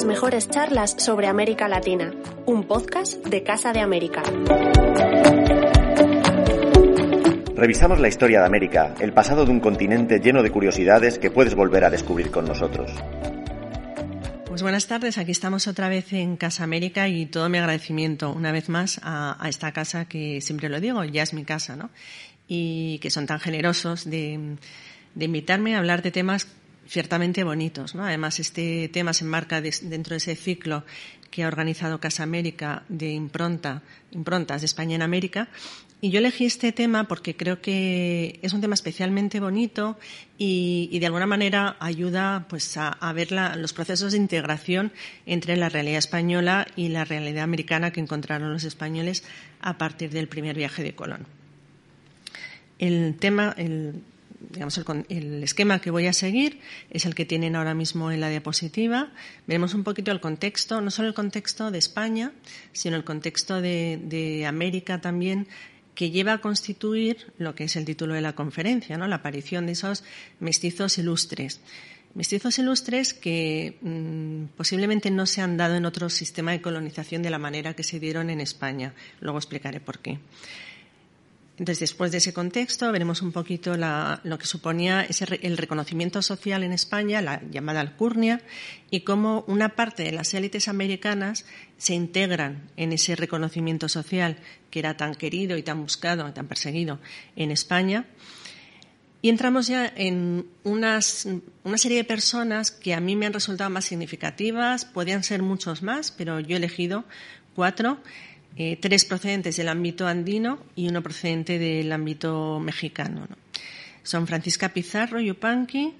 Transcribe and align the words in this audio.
las 0.00 0.06
mejores 0.06 0.48
charlas 0.48 0.94
sobre 0.96 1.26
América 1.26 1.68
Latina, 1.68 2.10
un 2.46 2.66
podcast 2.66 3.22
de 3.26 3.42
Casa 3.42 3.74
de 3.74 3.80
América. 3.80 4.22
Revisamos 7.54 8.00
la 8.00 8.08
historia 8.08 8.40
de 8.40 8.46
América, 8.46 8.94
el 8.98 9.12
pasado 9.12 9.44
de 9.44 9.50
un 9.50 9.60
continente 9.60 10.18
lleno 10.18 10.42
de 10.42 10.50
curiosidades 10.50 11.18
que 11.18 11.30
puedes 11.30 11.54
volver 11.54 11.84
a 11.84 11.90
descubrir 11.90 12.30
con 12.30 12.46
nosotros. 12.46 12.90
Pues 14.46 14.62
buenas 14.62 14.86
tardes, 14.86 15.18
aquí 15.18 15.32
estamos 15.32 15.66
otra 15.66 15.90
vez 15.90 16.14
en 16.14 16.38
Casa 16.38 16.64
América 16.64 17.06
y 17.06 17.26
todo 17.26 17.50
mi 17.50 17.58
agradecimiento 17.58 18.32
una 18.32 18.52
vez 18.52 18.70
más 18.70 19.02
a, 19.02 19.36
esta 19.50 19.72
casa 19.72 20.06
que 20.06 20.40
siempre 20.40 20.70
lo 20.70 20.80
digo, 20.80 21.04
ya 21.04 21.24
es 21.24 21.34
mi 21.34 21.44
casa, 21.44 21.76
¿no? 21.76 21.90
Y 22.48 23.00
que 23.00 23.10
son 23.10 23.26
tan 23.26 23.38
generosos 23.38 24.08
de, 24.08 24.56
de 25.14 25.24
invitarme 25.26 25.74
a 25.74 25.78
hablar 25.78 26.00
de 26.00 26.10
temas 26.10 26.48
ciertamente 26.90 27.44
bonitos. 27.44 27.94
¿no? 27.94 28.04
Además, 28.04 28.40
este 28.40 28.88
tema 28.88 29.12
se 29.12 29.24
enmarca 29.24 29.60
dentro 29.60 30.14
de 30.14 30.16
ese 30.16 30.34
ciclo 30.34 30.84
que 31.30 31.44
ha 31.44 31.46
organizado 31.46 32.00
Casa 32.00 32.24
América 32.24 32.82
de 32.88 33.12
impronta, 33.12 33.82
improntas 34.10 34.62
de 34.62 34.66
España 34.66 34.96
en 34.96 35.02
América. 35.02 35.48
Y 36.00 36.10
yo 36.10 36.18
elegí 36.18 36.46
este 36.46 36.72
tema 36.72 37.06
porque 37.06 37.36
creo 37.36 37.60
que 37.60 38.40
es 38.42 38.52
un 38.52 38.60
tema 38.60 38.74
especialmente 38.74 39.38
bonito 39.38 39.98
y, 40.36 40.98
de 40.98 41.06
alguna 41.06 41.26
manera 41.26 41.76
ayuda 41.78 42.46
pues, 42.48 42.76
a, 42.76 43.12
ver 43.12 43.30
los 43.30 43.72
procesos 43.72 44.12
de 44.12 44.18
integración 44.18 44.92
entre 45.26 45.56
la 45.56 45.68
realidad 45.68 45.98
española 45.98 46.66
y 46.74 46.88
la 46.88 47.04
realidad 47.04 47.44
americana 47.44 47.92
que 47.92 48.00
encontraron 48.00 48.52
los 48.52 48.64
españoles 48.64 49.22
a 49.60 49.78
partir 49.78 50.10
del 50.10 50.26
primer 50.26 50.56
viaje 50.56 50.82
de 50.82 50.94
Colón. 50.94 51.26
El 52.78 53.14
tema, 53.20 53.54
el, 53.58 54.02
digamos, 54.50 54.80
el, 55.08 55.42
esquema 55.42 55.80
que 55.80 55.90
voy 55.90 56.06
a 56.06 56.12
seguir 56.12 56.60
es 56.90 57.06
el 57.06 57.14
que 57.14 57.24
tienen 57.24 57.56
ahora 57.56 57.74
mismo 57.74 58.10
en 58.10 58.20
la 58.20 58.28
diapositiva. 58.28 59.12
Veremos 59.46 59.74
un 59.74 59.84
poquito 59.84 60.10
el 60.10 60.20
contexto, 60.20 60.80
no 60.80 60.90
solo 60.90 61.08
el 61.08 61.14
contexto 61.14 61.70
de 61.70 61.78
España, 61.78 62.32
sino 62.72 62.96
el 62.96 63.04
contexto 63.04 63.60
de, 63.60 64.44
América 64.46 65.00
también, 65.00 65.46
que 65.94 66.10
lleva 66.10 66.34
a 66.34 66.38
constituir 66.38 67.32
lo 67.38 67.54
que 67.54 67.64
es 67.64 67.76
el 67.76 67.84
título 67.84 68.14
de 68.14 68.20
la 68.20 68.34
conferencia, 68.34 68.96
¿no? 68.96 69.06
la 69.06 69.16
aparición 69.16 69.66
de 69.66 69.72
esos 69.72 70.02
mestizos 70.40 70.98
ilustres. 70.98 71.60
Mestizos 72.14 72.58
ilustres 72.58 73.14
que 73.14 73.78
mm, 73.82 74.56
posiblemente 74.56 75.10
no 75.10 75.26
se 75.26 75.42
han 75.42 75.56
dado 75.56 75.76
en 75.76 75.84
otro 75.84 76.10
sistema 76.10 76.50
de 76.50 76.60
colonización 76.60 77.22
de 77.22 77.30
la 77.30 77.38
manera 77.38 77.74
que 77.74 77.84
se 77.84 78.00
dieron 78.00 78.30
en 78.30 78.40
España. 78.40 78.94
Luego 79.20 79.38
explicaré 79.38 79.78
por 79.78 80.00
qué. 80.00 80.18
Entonces, 81.60 81.80
después 81.80 82.10
de 82.10 82.16
ese 82.16 82.32
contexto, 82.32 82.90
veremos 82.90 83.20
un 83.20 83.32
poquito 83.32 83.76
lo 83.76 84.38
que 84.38 84.46
suponía 84.46 85.06
el 85.42 85.58
reconocimiento 85.58 86.22
social 86.22 86.62
en 86.62 86.72
España, 86.72 87.20
la 87.20 87.42
llamada 87.50 87.80
alcurnia, 87.80 88.40
y 88.90 89.00
cómo 89.00 89.44
una 89.46 89.76
parte 89.76 90.02
de 90.02 90.12
las 90.12 90.32
élites 90.32 90.68
americanas 90.68 91.44
se 91.76 91.92
integran 91.92 92.70
en 92.78 92.94
ese 92.94 93.14
reconocimiento 93.14 93.90
social 93.90 94.38
que 94.70 94.78
era 94.78 94.96
tan 94.96 95.14
querido 95.14 95.58
y 95.58 95.62
tan 95.62 95.82
buscado, 95.82 96.32
tan 96.32 96.48
perseguido 96.48 96.98
en 97.36 97.50
España. 97.50 98.06
Y 99.20 99.28
entramos 99.28 99.66
ya 99.66 99.92
en 99.94 100.46
una 100.64 101.02
serie 101.02 101.98
de 101.98 102.04
personas 102.04 102.70
que 102.70 102.94
a 102.94 103.00
mí 103.00 103.16
me 103.16 103.26
han 103.26 103.34
resultado 103.34 103.68
más 103.68 103.84
significativas, 103.84 104.86
podían 104.86 105.22
ser 105.22 105.42
muchos 105.42 105.82
más, 105.82 106.10
pero 106.10 106.40
yo 106.40 106.54
he 106.54 106.58
elegido 106.58 107.04
cuatro 107.54 108.00
eh, 108.56 108.76
tres 108.80 109.04
procedentes 109.04 109.56
del 109.56 109.68
ámbito 109.68 110.06
andino 110.06 110.58
y 110.76 110.88
uno 110.88 111.02
procedente 111.02 111.58
del 111.58 111.90
ámbito 111.92 112.60
mexicano. 112.60 113.26
Son 114.02 114.26
Francisca 114.26 114.70
Pizarro 114.70 115.20
Yupanqui, 115.20 115.94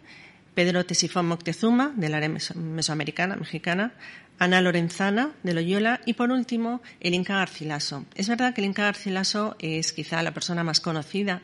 Pedro 0.55 0.85
Tesifón 0.85 1.29
Moctezuma, 1.29 1.93
del 1.97 2.15
área 2.15 2.29
mesoamericana, 2.29 3.37
mexicana, 3.37 3.93
Ana 4.39 4.63
Lorenzana, 4.63 5.33
de 5.43 5.55
Loyola, 5.55 6.01
y 6.07 6.15
por 6.15 6.31
último, 6.31 6.81
el 7.01 7.15
Inca 7.15 7.37
Garcilaso. 7.37 8.07
Es 8.15 8.29
verdad 8.29 8.55
que 8.55 8.63
el 8.63 8.67
Inca 8.67 8.85
Garcilaso 8.85 9.57
es 9.59 9.93
quizá 9.93 10.23
la 10.23 10.33
persona 10.33 10.65
más 10.65 10.81
conocida, 10.81 11.43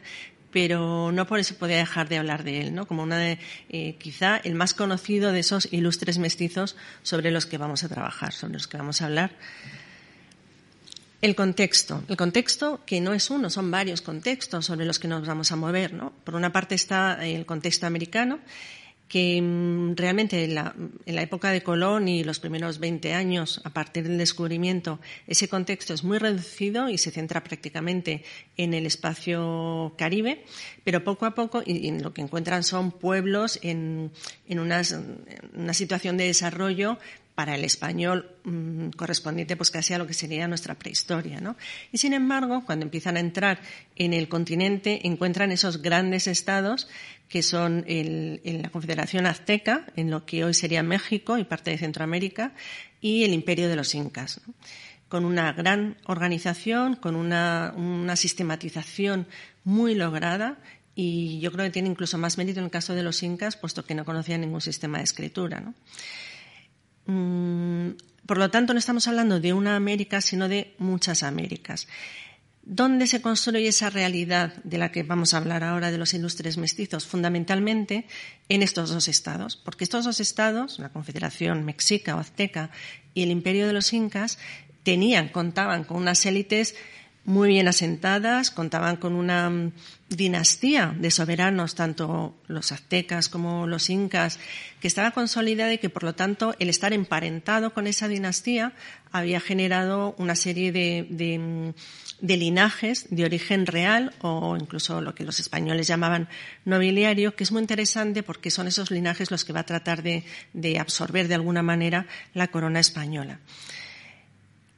pero 0.50 1.12
no 1.12 1.26
por 1.26 1.38
eso 1.38 1.54
podía 1.56 1.76
dejar 1.76 2.08
de 2.08 2.16
hablar 2.16 2.42
de 2.42 2.62
él, 2.62 2.74
¿no? 2.74 2.86
Como 2.86 3.02
una 3.02 3.18
de, 3.18 3.38
eh, 3.68 3.96
quizá 3.98 4.38
el 4.38 4.54
más 4.54 4.72
conocido 4.72 5.30
de 5.32 5.40
esos 5.40 5.70
ilustres 5.70 6.16
mestizos 6.16 6.76
sobre 7.02 7.30
los 7.30 7.44
que 7.44 7.58
vamos 7.58 7.84
a 7.84 7.88
trabajar, 7.90 8.32
sobre 8.32 8.54
los 8.54 8.66
que 8.66 8.78
vamos 8.78 9.02
a 9.02 9.06
hablar. 9.06 9.32
El 11.22 11.34
contexto. 11.34 12.02
El 12.08 12.16
contexto 12.16 12.80
que 12.84 13.00
no 13.00 13.14
es 13.14 13.30
uno, 13.30 13.48
son 13.48 13.70
varios 13.70 14.02
contextos 14.02 14.66
sobre 14.66 14.84
los 14.84 14.98
que 14.98 15.08
nos 15.08 15.26
vamos 15.26 15.50
a 15.50 15.56
mover. 15.56 15.94
¿no? 15.94 16.12
Por 16.24 16.34
una 16.34 16.52
parte 16.52 16.74
está 16.74 17.26
el 17.26 17.46
contexto 17.46 17.86
americano, 17.86 18.38
que 19.08 19.40
mm, 19.40 19.94
realmente 19.96 20.44
en 20.44 20.54
la, 20.54 20.74
época 21.06 21.50
de 21.50 21.62
Colón 21.62 22.08
y 22.08 22.24
los 22.24 22.40
primeros 22.40 22.78
20 22.78 23.14
años, 23.14 23.60
a 23.64 23.70
partir 23.70 24.04
del 24.04 24.18
descubrimiento, 24.18 25.00
ese 25.26 25.48
contexto 25.48 25.94
es 25.94 26.02
muy 26.04 26.18
reducido 26.18 26.88
y 26.88 26.98
se 26.98 27.10
centra 27.10 27.42
prácticamente 27.42 28.24
en 28.56 28.74
el 28.74 28.84
espacio 28.84 29.94
caribe, 29.96 30.44
pero 30.84 31.04
poco 31.04 31.24
a 31.26 31.34
poco 31.34 31.62
y, 31.64 31.92
lo 31.98 32.12
que 32.12 32.22
encuentran 32.22 32.62
son 32.62 32.90
pueblos 32.90 33.58
en, 33.62 34.10
en 34.48 34.58
una 34.58 34.82
situación 35.72 36.16
de 36.16 36.24
desarrollo 36.24 36.98
para 37.36 37.54
el 37.54 37.64
español 37.64 38.30
mm, 38.44 38.88
correspondiente 38.96 39.56
pues 39.56 39.70
casi 39.70 39.92
a 39.92 39.98
lo 39.98 40.06
que 40.06 40.14
sería 40.14 40.48
nuestra 40.48 40.74
prehistoria. 40.74 41.38
¿no? 41.38 41.56
Y 41.92 41.98
sin 41.98 42.14
embargo, 42.14 42.64
cuando 42.64 42.84
empiezan 42.84 43.18
a 43.18 43.20
entrar 43.20 43.60
en 43.94 44.14
el 44.14 44.28
continente, 44.28 45.06
encuentran 45.06 45.52
esos 45.52 45.82
grandes 45.82 46.26
estados 46.26 46.88
que 47.28 47.42
son 47.42 47.84
en 47.86 48.62
la 48.62 48.70
Confederación 48.70 49.26
Azteca, 49.26 49.86
en 49.96 50.10
lo 50.10 50.24
que 50.24 50.44
hoy 50.44 50.54
sería 50.54 50.82
México 50.82 51.36
y 51.36 51.44
parte 51.44 51.72
de 51.72 51.78
Centroamérica, 51.78 52.54
y 53.00 53.24
el 53.24 53.34
Imperio 53.34 53.68
de 53.68 53.76
los 53.76 53.94
Incas. 53.94 54.40
con 55.08 55.24
una 55.24 55.52
gran 55.52 55.98
organización, 56.06 56.96
con 56.96 57.16
una, 57.16 57.74
una, 57.76 58.16
sistematización 58.16 59.26
muy 59.62 59.94
lograda 59.94 60.58
y 60.94 61.38
yo 61.40 61.52
creo 61.52 61.66
que 61.66 61.70
tiene 61.70 61.90
incluso 61.90 62.16
más 62.16 62.38
mérito 62.38 62.60
en 62.60 62.64
el 62.64 62.70
caso 62.70 62.94
de 62.94 63.02
los 63.02 63.22
incas, 63.22 63.56
puesto 63.56 63.84
que 63.84 63.94
no 63.94 64.04
conocían 64.04 64.40
ningún 64.40 64.62
sistema 64.62 64.98
de 64.98 65.04
escritura. 65.04 65.60
¿no? 65.60 65.74
Mm, 67.06 67.90
por 68.26 68.38
lo 68.38 68.50
tanto, 68.50 68.72
no 68.72 68.78
estamos 68.78 69.06
hablando 69.08 69.40
de 69.40 69.52
una 69.52 69.76
América, 69.76 70.20
sino 70.20 70.48
de 70.48 70.74
muchas 70.78 71.22
Américas. 71.22 71.86
¿Dónde 72.68 73.06
se 73.06 73.22
construye 73.22 73.68
esa 73.68 73.90
realidad 73.90 74.56
de 74.64 74.78
la 74.78 74.90
que 74.90 75.04
vamos 75.04 75.32
a 75.32 75.36
hablar 75.36 75.62
ahora 75.62 75.92
de 75.92 75.98
los 75.98 76.12
ilustres 76.14 76.58
mestizos? 76.58 77.06
Fundamentalmente 77.06 78.06
en 78.48 78.62
estos 78.62 78.90
dos 78.90 79.06
estados, 79.06 79.56
porque 79.56 79.84
estos 79.84 80.04
dos 80.04 80.18
estados, 80.18 80.80
la 80.80 80.88
Confederación 80.88 81.64
Mexica 81.64 82.16
o 82.16 82.18
Azteca 82.18 82.70
y 83.14 83.22
el 83.22 83.30
Imperio 83.30 83.68
de 83.68 83.72
los 83.72 83.92
Incas, 83.92 84.40
tenían, 84.82 85.28
contaban 85.28 85.84
con 85.84 85.98
unas 85.98 86.26
élites 86.26 86.74
muy 87.26 87.48
bien 87.48 87.66
asentadas, 87.66 88.52
contaban 88.52 88.96
con 88.96 89.14
una 89.14 89.50
mm, 89.50 89.72
dinastía 90.08 90.94
de 90.96 91.10
soberanos, 91.10 91.74
tanto 91.74 92.36
los 92.46 92.70
aztecas 92.70 93.28
como 93.28 93.66
los 93.66 93.90
incas, 93.90 94.38
que 94.80 94.86
estaba 94.86 95.10
consolidada 95.10 95.72
y 95.74 95.78
que, 95.78 95.90
por 95.90 96.04
lo 96.04 96.14
tanto, 96.14 96.54
el 96.60 96.68
estar 96.68 96.92
emparentado 96.92 97.74
con 97.74 97.88
esa 97.88 98.06
dinastía 98.06 98.72
había 99.10 99.40
generado 99.40 100.14
una 100.18 100.36
serie 100.36 100.70
de, 100.70 101.38
mm, 101.38 102.26
linajes 102.26 103.08
de 103.10 103.24
origen 103.24 103.66
real 103.66 104.14
o 104.20 104.56
incluso 104.58 105.00
lo 105.00 105.14
que 105.14 105.24
los 105.24 105.40
españoles 105.40 105.88
llamaban 105.88 106.28
nobiliario, 106.64 107.34
que 107.34 107.42
es 107.42 107.50
muy 107.50 107.60
interesante 107.60 108.22
porque 108.22 108.52
son 108.52 108.68
esos 108.68 108.92
linajes 108.92 109.32
los 109.32 109.44
que 109.44 109.52
va 109.52 109.60
a 109.60 109.66
tratar 109.66 110.04
de, 110.04 110.22
de 110.52 110.78
absorber 110.78 111.26
de 111.26 111.34
alguna 111.34 111.62
manera 111.62 112.06
la 112.34 112.46
corona 112.46 112.78
española. 112.78 113.40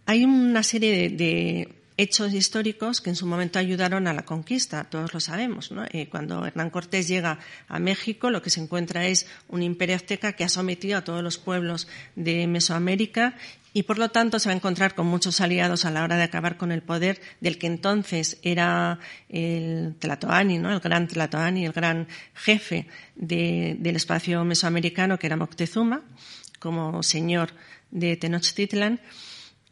Hay 0.07 0.25
una 0.25 0.63
serie 0.63 1.11
de 1.11 1.78
hechos 1.99 2.33
históricos 2.33 3.01
que 3.01 3.11
en 3.11 3.17
su 3.17 3.27
momento 3.27 3.59
ayudaron 3.59 4.07
a 4.07 4.15
la 4.15 4.25
conquista, 4.25 4.85
todos 4.85 5.13
lo 5.13 5.21
sabemos. 5.21 5.73
¿no? 5.73 5.85
Eh, 5.91 6.09
cuando 6.09 6.47
Hernán 6.47 6.71
Cortés 6.71 7.09
llega 7.09 7.41
a 7.67 7.79
México, 7.81 8.31
lo 8.31 8.41
que 8.41 8.51
se 8.51 8.61
encuentra 8.61 9.07
es 9.07 9.27
un 9.49 9.63
imperio 9.63 9.97
azteca 9.97 10.33
que 10.33 10.45
ha 10.45 10.49
sometido 10.49 10.97
a 10.97 11.03
todos 11.03 11.23
los 11.23 11.39
pueblos 11.39 11.89
de 12.15 12.47
Mesoamérica 12.47 13.35
y 13.73 13.83
por 13.83 13.99
lo 13.99 14.11
tanto 14.11 14.39
se 14.39 14.49
va 14.49 14.53
a 14.53 14.57
encontrar 14.57 14.95
con 14.95 15.07
muchos 15.07 15.41
aliados 15.41 15.85
a 15.85 15.91
la 15.91 16.05
hora 16.05 16.17
de 16.17 16.23
acabar 16.23 16.57
con 16.57 16.73
el 16.73 16.83
poder 16.83 17.21
del 17.41 17.59
que 17.59 17.67
entonces 17.67 18.39
era 18.43 19.01
el 19.29 19.97
Tlatoani, 19.99 20.59
¿no? 20.59 20.73
el 20.73 20.81
gran 20.81 21.09
Tlatoani, 21.09 21.67
el 21.67 21.73
gran 21.73 22.07
jefe 22.35 22.87
del 23.17 23.97
espacio 23.97 24.45
mesoamericano 24.45 25.19
que 25.19 25.27
era 25.27 25.37
Moctezuma, 25.37 26.03
como 26.61 27.03
señor 27.03 27.51
de 27.91 28.17
Tenochtitlan. 28.17 29.01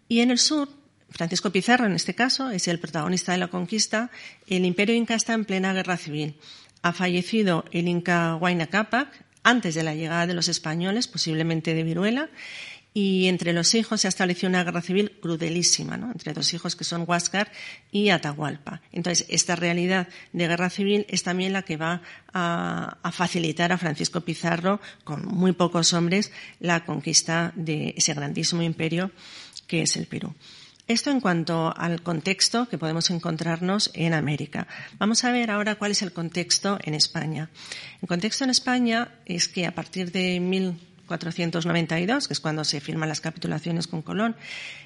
Y 0.09 0.21
en 0.21 0.31
el 0.31 0.39
sur 0.39 0.69
Francisco 1.11 1.51
Pizarro, 1.51 1.87
en 1.87 1.93
este 1.93 2.15
caso, 2.15 2.51
es 2.51 2.69
el 2.69 2.79
protagonista 2.79 3.33
de 3.33 3.39
la 3.39 3.49
conquista. 3.49 4.11
El 4.47 4.65
imperio 4.65 4.95
inca 4.95 5.15
está 5.15 5.35
en 5.35 5.45
plena 5.45 5.73
guerra 5.73 5.97
civil. 5.97 6.37
Ha 6.83 6.93
fallecido 6.93 7.65
el 7.73 7.89
inca 7.89 8.37
Huayna 8.37 8.67
Capac 8.67 9.09
antes 9.43 9.75
de 9.75 9.85
la 9.85 9.95
llegada 9.95 10.27
de 10.27 10.35
los 10.35 10.49
españoles, 10.49 11.07
posiblemente 11.07 11.73
de 11.73 11.85
viruela, 11.85 12.29
y 12.93 13.29
entre 13.29 13.53
los 13.53 13.75
hijos 13.75 14.01
se 14.01 14.09
ha 14.09 14.11
establecido 14.11 14.49
una 14.49 14.65
guerra 14.65 14.81
civil 14.81 15.13
crudelísima, 15.21 15.99
¿no? 15.99 16.11
entre 16.11 16.33
dos 16.33 16.55
hijos 16.55 16.77
que 16.77 16.85
son 16.85 17.05
Huáscar 17.07 17.53
y 17.93 18.09
Atahualpa. 18.09 18.81
Entonces, 18.91 19.27
esta 19.29 19.55
realidad 19.55 20.09
de 20.33 20.49
guerra 20.49 20.71
civil 20.71 21.05
es 21.11 21.23
también 21.23 21.53
la 21.53 21.61
que 21.61 21.77
va 21.77 22.01
a, 22.33 22.97
a, 23.03 23.13
facilitar 23.13 23.71
a 23.71 23.77
Francisco 23.77 24.23
Pizarro, 24.23 24.81
con 25.05 25.27
muy 25.27 25.53
pocos 25.53 25.93
hombres, 25.93 26.33
la 26.59 26.87
conquista 26.87 27.53
de 27.55 27.93
ese 27.99 28.15
grandísimo 28.15 28.63
imperio 28.63 29.11
que 29.67 29.83
es 29.83 29.97
el 29.97 30.07
Perú. 30.07 30.35
Esto 30.89 31.11
en 31.11 31.21
cuanto 31.21 31.75
al 31.77 32.01
contexto 32.01 32.69
que 32.69 32.79
podemos 32.79 33.11
encontrarnos 33.11 33.91
en 33.95 34.15
América. 34.15 34.69
Vamos 34.99 35.25
a 35.25 35.33
ver 35.33 35.51
ahora 35.51 35.75
cuál 35.75 35.91
es 35.91 36.03
el 36.03 36.13
contexto 36.13 36.79
en 36.85 36.95
España. 36.95 37.51
El 38.01 38.07
contexto 38.07 38.45
en 38.45 38.51
España 38.51 39.09
es 39.25 39.49
que 39.49 39.67
a 39.67 39.75
partir 39.75 40.13
de 40.13 40.39
1492, 40.39 42.29
que 42.29 42.35
es 42.35 42.39
cuando 42.39 42.63
se 42.63 42.81
firman 42.81 43.09
las 43.09 43.21
capitulaciones 43.21 43.89
con 43.89 44.01
Colón, 44.01 44.37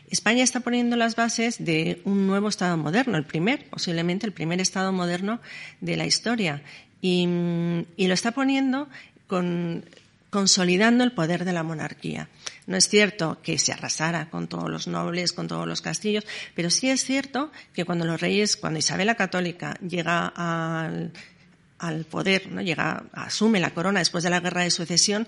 España 0.09 0.43
está 0.43 0.61
poniendo 0.61 0.97
las 0.97 1.17
bases 1.17 1.63
de 1.63 2.01
un 2.07 2.27
nuevo 2.27 2.49
Estado 2.49 2.79
moderno, 2.79 3.19
el 3.19 3.27
primer, 3.27 3.69
posiblemente 3.69 4.25
el 4.25 4.33
primer 4.33 4.59
Estado 4.63 4.93
moderno 4.93 5.43
de 5.83 5.99
la 5.99 6.07
historia. 6.07 6.63
Y, 7.03 7.29
y 7.99 8.07
lo 8.07 8.15
está 8.15 8.33
poniendo 8.33 8.89
con, 9.27 9.85
consolidando 10.31 11.05
el 11.05 11.13
poder 11.13 11.45
de 11.45 11.53
la 11.53 11.63
monarquía. 11.63 12.29
No 12.67 12.77
es 12.77 12.89
cierto 12.89 13.39
que 13.43 13.59
se 13.59 13.73
arrasara 13.73 14.31
con 14.31 14.49
todos 14.49 14.71
los 14.71 14.87
nobles, 14.87 15.33
con 15.33 15.49
todos 15.49 15.67
los 15.67 15.83
castillos, 15.83 16.25
pero 16.55 16.71
sí 16.71 16.89
es 16.89 17.05
cierto 17.05 17.51
que 17.75 17.85
cuando 17.85 18.05
los 18.05 18.21
reyes, 18.21 18.57
cuando 18.57 18.79
Isabel 18.79 19.09
la 19.09 19.17
Católica 19.17 19.77
llega 19.87 20.27
al, 21.79 22.05
poder, 22.05 22.49
¿no? 22.51 22.61
llega, 22.61 23.05
asume 23.13 23.59
la 23.59 23.75
corona 23.75 23.99
después 23.99 24.23
de 24.23 24.31
la 24.31 24.41
guerra 24.41 24.63
de 24.63 24.71
sucesión, 24.71 25.27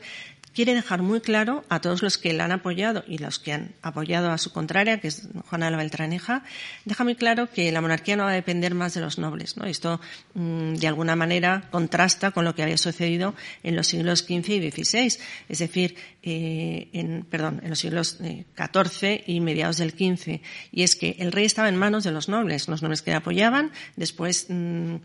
quiere 0.55 0.75
dejar 0.75 1.03
muy 1.03 1.21
claro 1.21 1.65
a 1.69 1.81
todos 1.81 2.03
los 2.03 2.19
que 2.19 2.33
la 2.33 2.45
han 2.45 2.53
apoyado 2.53 3.05
y 3.07 3.19
los 3.19 3.39
que 3.39 3.53
han 3.53 3.75
apoyado 3.83 4.31
a 4.31 4.39
su 4.39 4.53
contraria, 4.53 5.01
que 5.01 5.09
es 5.09 5.29
Juana 5.49 5.71
la 5.71 5.77
Beltraneja, 5.77 6.45
deja 6.85 7.05
muy 7.05 7.15
claro 7.15 7.51
que 7.51 7.73
la 7.73 7.81
monarquía 7.81 8.17
no 8.17 8.25
va 8.25 8.31
a 8.31 8.35
depender 8.35 8.75
más 8.75 8.95
de 8.95 9.01
los 9.01 9.19
nobles. 9.19 9.57
¿no? 9.57 9.65
Esto, 9.65 10.01
mmm, 10.35 10.75
de 10.75 10.87
alguna 10.87 11.17
manera, 11.17 11.69
contrasta 11.71 12.31
con 12.31 12.45
lo 12.45 12.55
que 12.55 12.63
había 12.63 12.79
sucedido 12.79 13.35
en 13.63 13.77
los 13.77 13.87
siglos 13.87 14.21
XV 14.21 14.51
y 14.51 14.71
XVI. 14.71 15.19
Es 15.49 15.59
decir, 15.59 15.97
eh, 16.23 16.89
en, 16.93 17.25
perdón, 17.29 17.61
en 17.63 17.71
los 17.71 17.79
siglos 17.79 18.19
XIV 18.19 19.05
eh, 19.05 19.25
y 19.27 19.41
mediados 19.41 19.79
del 19.79 19.91
XV. 19.91 20.41
Y 20.71 20.83
es 20.83 20.97
que 20.97 21.17
el 21.19 21.33
rey 21.33 21.47
estaba 21.47 21.69
en 21.69 21.77
manos 21.77 22.05
de 22.05 22.13
los 22.13 22.29
nobles, 22.29 22.69
los 22.69 22.83
nobles 22.83 23.03
que 23.03 23.11
le 23.11 23.17
apoyaban, 23.17 23.73
después 23.97 24.47
mmm, 24.49 24.97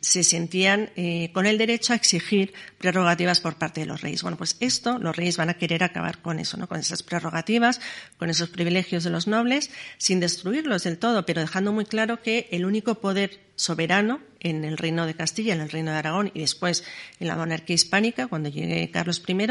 se 0.00 0.22
sentían 0.22 0.90
eh, 0.96 1.30
con 1.32 1.46
el 1.46 1.58
derecho 1.58 1.92
a 1.92 1.96
exigir 1.96 2.54
prerrogativas 2.78 3.40
por 3.40 3.56
parte 3.56 3.80
de 3.80 3.86
los 3.86 4.00
reyes. 4.00 4.22
Bueno, 4.22 4.36
pues 4.36 4.56
esto 4.60 4.98
los 4.98 5.16
reyes 5.16 5.36
van 5.36 5.50
a 5.50 5.54
querer 5.54 5.82
acabar 5.82 6.18
con 6.18 6.38
eso, 6.38 6.56
¿no? 6.56 6.68
Con 6.68 6.78
esas 6.78 7.02
prerrogativas, 7.02 7.80
con 8.16 8.30
esos 8.30 8.48
privilegios 8.48 9.04
de 9.04 9.10
los 9.10 9.26
nobles, 9.26 9.70
sin 9.98 10.20
destruirlos 10.20 10.84
del 10.84 10.98
todo, 10.98 11.26
pero 11.26 11.40
dejando 11.40 11.72
muy 11.72 11.84
claro 11.84 12.22
que 12.22 12.48
el 12.52 12.64
único 12.64 12.96
poder 12.96 13.40
soberano 13.56 14.20
en 14.40 14.64
el 14.64 14.78
reino 14.78 15.04
de 15.06 15.14
Castilla, 15.14 15.54
en 15.54 15.60
el 15.60 15.70
reino 15.70 15.90
de 15.90 15.98
Aragón 15.98 16.30
y 16.32 16.40
después 16.40 16.84
en 17.18 17.26
la 17.26 17.36
monarquía 17.36 17.74
hispánica, 17.74 18.28
cuando 18.28 18.48
llegue 18.48 18.90
Carlos 18.90 19.22
I, 19.26 19.46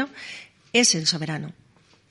es 0.72 0.94
el 0.94 1.06
soberano 1.06 1.52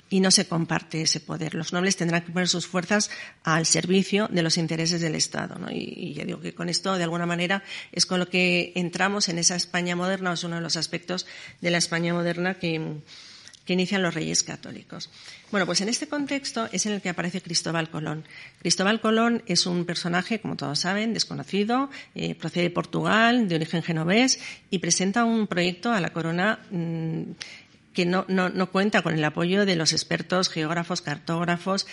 y 0.10 0.20
no 0.20 0.32
se 0.32 0.48
comparte 0.48 1.02
ese 1.02 1.20
poder. 1.20 1.54
Los 1.54 1.74
nobles 1.74 1.98
tendrán 1.98 2.24
que 2.24 2.32
poner 2.32 2.48
sus 2.48 2.68
fuerzas 2.68 3.10
al 3.44 3.66
servicio 3.66 4.28
de 4.32 4.42
los 4.42 4.58
intereses 4.58 5.02
del 5.02 5.16
Estado. 5.16 5.60
¿no? 5.60 5.70
Y, 5.70 5.94
y, 5.98 6.14
yo 6.14 6.26
digo 6.26 6.40
que 6.40 6.54
con 6.54 6.70
esto, 6.70 6.98
de 6.98 7.04
alguna 7.04 7.26
manera, 7.26 7.64
es 7.92 8.06
con 8.06 8.20
lo 8.20 8.30
que 8.30 8.72
entramos 8.76 9.30
en 9.30 9.40
esa 9.40 9.56
España 9.56 9.96
moderna, 9.96 10.32
o 10.32 10.34
es 10.34 10.44
uno 10.44 10.56
de 10.56 10.62
los 10.62 10.78
aspectos 10.78 11.26
de 11.62 11.72
la 11.72 11.78
España 11.78 12.14
moderna 12.14 12.56
que, 12.56 13.02
que 13.68 13.74
inician 13.74 14.02
los 14.02 14.16
reyes 14.16 14.44
católicos. 14.44 15.10
Bueno, 15.52 15.66
pues 15.66 15.82
en 15.82 15.90
este 15.90 16.08
contexto 16.08 16.70
es 16.72 16.86
en 16.86 16.94
el 16.94 17.02
que 17.02 17.10
aparece 17.10 17.42
Cristóbal 17.42 17.90
Colón. 17.90 18.24
Cristóbal 18.60 19.02
Colón 19.02 19.44
es 19.46 19.66
un 19.66 19.86
personaje, 19.86 20.40
como 20.40 20.56
todos 20.56 20.80
saben, 20.80 21.14
desconocido, 21.14 21.90
eh, 22.16 22.34
procede 22.34 22.64
de 22.64 22.70
Portugal, 22.70 23.50
de 23.50 23.56
origen 23.56 23.84
genovés, 23.84 24.40
y 24.70 24.80
presenta 24.80 25.26
un 25.26 25.48
proyecto 25.48 25.92
a 25.92 26.00
la 26.00 26.12
corona 26.12 26.60
mmm, 26.72 27.24
que 27.98 28.06
no, 28.06 28.26
no, 28.28 28.50
no, 28.50 28.70
cuenta 28.70 29.02
con 29.02 29.16
el 29.16 29.24
apoyo 29.24 29.66
de 29.66 29.76
los 29.76 29.92
expertos, 29.92 30.50
geógrafos, 30.50 31.02
cartógrafos, 31.02 31.88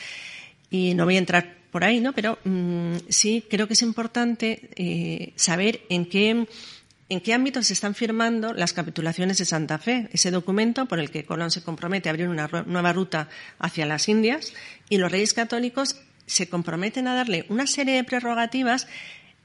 y 0.69 0.93
no 0.93 1.07
voy 1.07 1.17
a 1.17 1.19
entrar 1.19 1.57
por 1.71 1.83
ahí, 1.83 1.99
¿no? 1.99 2.13
Pero 2.13 2.39
mmm, 2.45 2.97
sí 3.09 3.43
creo 3.49 3.67
que 3.67 3.73
es 3.73 3.81
importante 3.81 4.69
eh, 4.77 5.33
saber 5.37 5.81
en 5.89 6.05
qué, 6.05 6.47
en 7.09 7.21
qué 7.23 7.33
ámbitos 7.33 7.69
se 7.69 7.73
están 7.73 7.95
firmando 7.95 8.53
las 8.53 8.75
capitulaciones 8.75 9.39
de 9.39 9.47
Santa 9.47 9.79
Fe, 9.79 10.11
ese 10.13 10.31
documento 10.31 10.85
por 10.85 10.99
el 10.99 11.11
que 11.11 11.25
Colón 11.25 11.51
se 11.51 11.63
compromete 11.63 12.11
a 12.11 12.13
abrir 12.13 12.29
una 12.29 12.51
nueva 12.67 12.93
ruta 12.93 13.31
hacia 13.59 13.87
las 13.87 14.07
Indias 14.11 14.53
y 14.91 14.99
los 14.99 15.11
reyes 15.11 15.33
católicos 15.33 15.97
se 16.27 16.51
comprometen 16.51 17.09
a 17.09 17.15
darle 17.15 17.47
una 17.49 17.67
serie 17.67 17.95
de 17.95 18.05
prerrogativas 18.05 18.89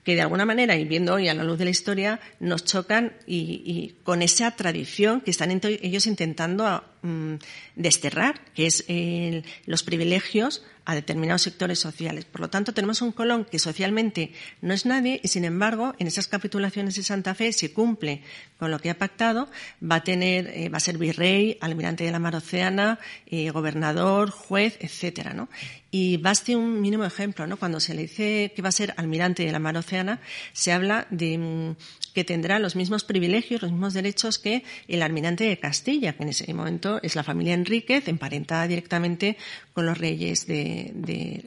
que 0.10 0.16
de 0.16 0.22
alguna 0.22 0.44
manera, 0.44 0.76
y 0.76 0.86
viendo 0.86 1.14
hoy 1.14 1.30
a 1.30 1.36
la 1.36 1.44
luz 1.44 1.60
de 1.60 1.66
la 1.66 1.70
historia, 1.70 2.20
nos 2.40 2.66
chocan 2.66 3.14
y, 3.28 3.62
y 3.64 3.96
con 4.04 4.24
esa 4.24 4.56
tradición 4.56 5.22
que 5.22 5.30
están 5.30 5.52
ellos 5.52 6.08
intentando 6.08 6.84
um, 7.04 7.40
desterrar, 7.76 8.42
que 8.54 8.68
es 8.68 8.86
el, 8.88 9.46
los 9.66 9.84
privilegios 9.84 10.64
a 10.90 10.96
determinados 10.96 11.44
sectores 11.44 11.78
sociales. 11.78 12.26
Por 12.26 12.42
lo 12.42 12.50
tanto, 12.50 12.74
tenemos 12.74 13.04
un 13.04 13.12
Colón 13.12 13.46
que 13.46 13.60
socialmente 13.60 14.32
no 14.62 14.74
es 14.74 14.88
nadie 14.88 15.22
y, 15.24 15.28
sin 15.28 15.46
embargo, 15.46 15.94
en 16.00 16.08
esas 16.08 16.28
capitulaciones 16.28 16.96
de 16.96 17.04
Santa 17.04 17.36
Fe, 17.36 17.54
si 17.54 17.70
cumple 17.70 18.24
con 18.58 18.72
lo 18.72 18.80
que 18.80 18.90
ha 18.90 18.98
pactado, 18.98 19.50
va 19.80 19.98
a 19.98 20.04
tener, 20.04 20.48
eh, 20.48 20.68
va 20.70 20.78
a 20.78 20.80
ser 20.80 20.98
virrey, 20.98 21.60
almirante 21.62 22.06
de 22.06 22.12
la 22.12 22.18
mar 22.18 22.36
Oceana, 22.36 22.98
eh, 23.28 23.52
gobernador, 23.52 24.32
juez, 24.32 24.78
etcétera, 24.80 25.36
¿no? 25.36 25.48
Y 25.92 26.18
baste 26.18 26.56
un 26.56 26.82
mínimo 26.82 27.06
ejemplo, 27.06 27.46
¿no? 27.46 27.58
Cuando 27.58 27.80
se 27.80 27.94
le 27.94 28.04
dice 28.04 28.52
que 28.56 28.62
va 28.64 28.70
a 28.70 28.72
ser 28.72 28.96
almirante 28.98 29.46
de 29.46 29.52
la 29.52 29.60
mar 29.60 29.78
Oceana, 29.78 30.22
se 30.54 30.72
habla 30.72 31.06
de 31.12 31.38
mm, 31.38 31.76
que 32.16 32.24
tendrá 32.24 32.58
los 32.58 32.76
mismos 32.76 33.04
privilegios, 33.04 33.62
los 33.62 33.72
mismos 33.72 33.94
derechos 33.94 34.40
que 34.40 34.64
el 34.88 35.04
almirante 35.04 35.44
de 35.44 35.60
Castilla, 35.60 36.14
que 36.14 36.24
en 36.24 36.30
ese 36.30 36.52
momento 36.54 36.89
es 37.04 37.16
la 37.16 37.24
familia 37.24 37.54
Enríquez, 37.54 38.08
emparentada 38.08 38.68
directamente 38.68 39.38
con 39.74 39.86
los 39.86 39.98
reyes 39.98 40.48
de, 40.48 41.46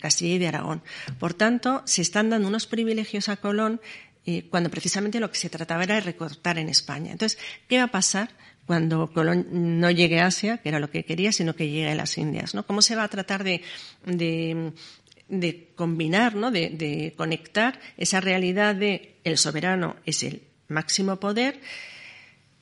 Castilla 0.00 0.34
y 0.34 0.38
de 0.38 0.48
Aragón. 0.48 0.82
Por 1.18 1.34
tanto, 1.34 1.82
se 1.84 2.02
están 2.02 2.30
dando 2.30 2.46
unos 2.46 2.66
privilegios 2.66 3.28
a 3.28 3.36
Colón 3.36 3.80
eh, 4.26 4.44
cuando 4.50 4.70
precisamente 4.70 5.20
lo 5.20 5.30
que 5.30 5.38
se 5.38 5.50
trataba 5.50 5.82
era 5.84 5.96
de 5.96 6.02
recortar 6.02 6.58
en 6.58 6.68
España. 6.68 7.12
Entonces, 7.12 7.38
¿qué 7.68 7.78
va 7.78 7.84
a 7.84 7.90
pasar? 7.90 8.30
cuando 8.68 9.10
Colón 9.14 9.80
no 9.80 9.90
llegue 9.90 10.20
a 10.20 10.26
Asia, 10.26 10.58
que 10.58 10.68
era 10.68 10.78
lo 10.78 10.90
que 10.90 11.02
quería, 11.02 11.32
sino 11.32 11.56
que 11.56 11.70
llegue 11.70 11.88
a 11.88 11.94
las 11.94 12.18
Indias, 12.18 12.54
¿no? 12.54 12.66
¿Cómo 12.66 12.82
se 12.82 12.96
va 12.96 13.04
a 13.04 13.08
tratar 13.08 13.42
de, 13.42 13.62
combinar. 15.74 16.34
De, 16.52 16.68
de, 16.68 17.14
conectar 17.16 17.80
esa 17.96 18.20
realidad 18.20 18.74
de 18.74 19.16
el 19.24 19.38
soberano 19.38 19.96
es 20.04 20.22
el 20.22 20.42
máximo 20.68 21.16
poder 21.16 21.58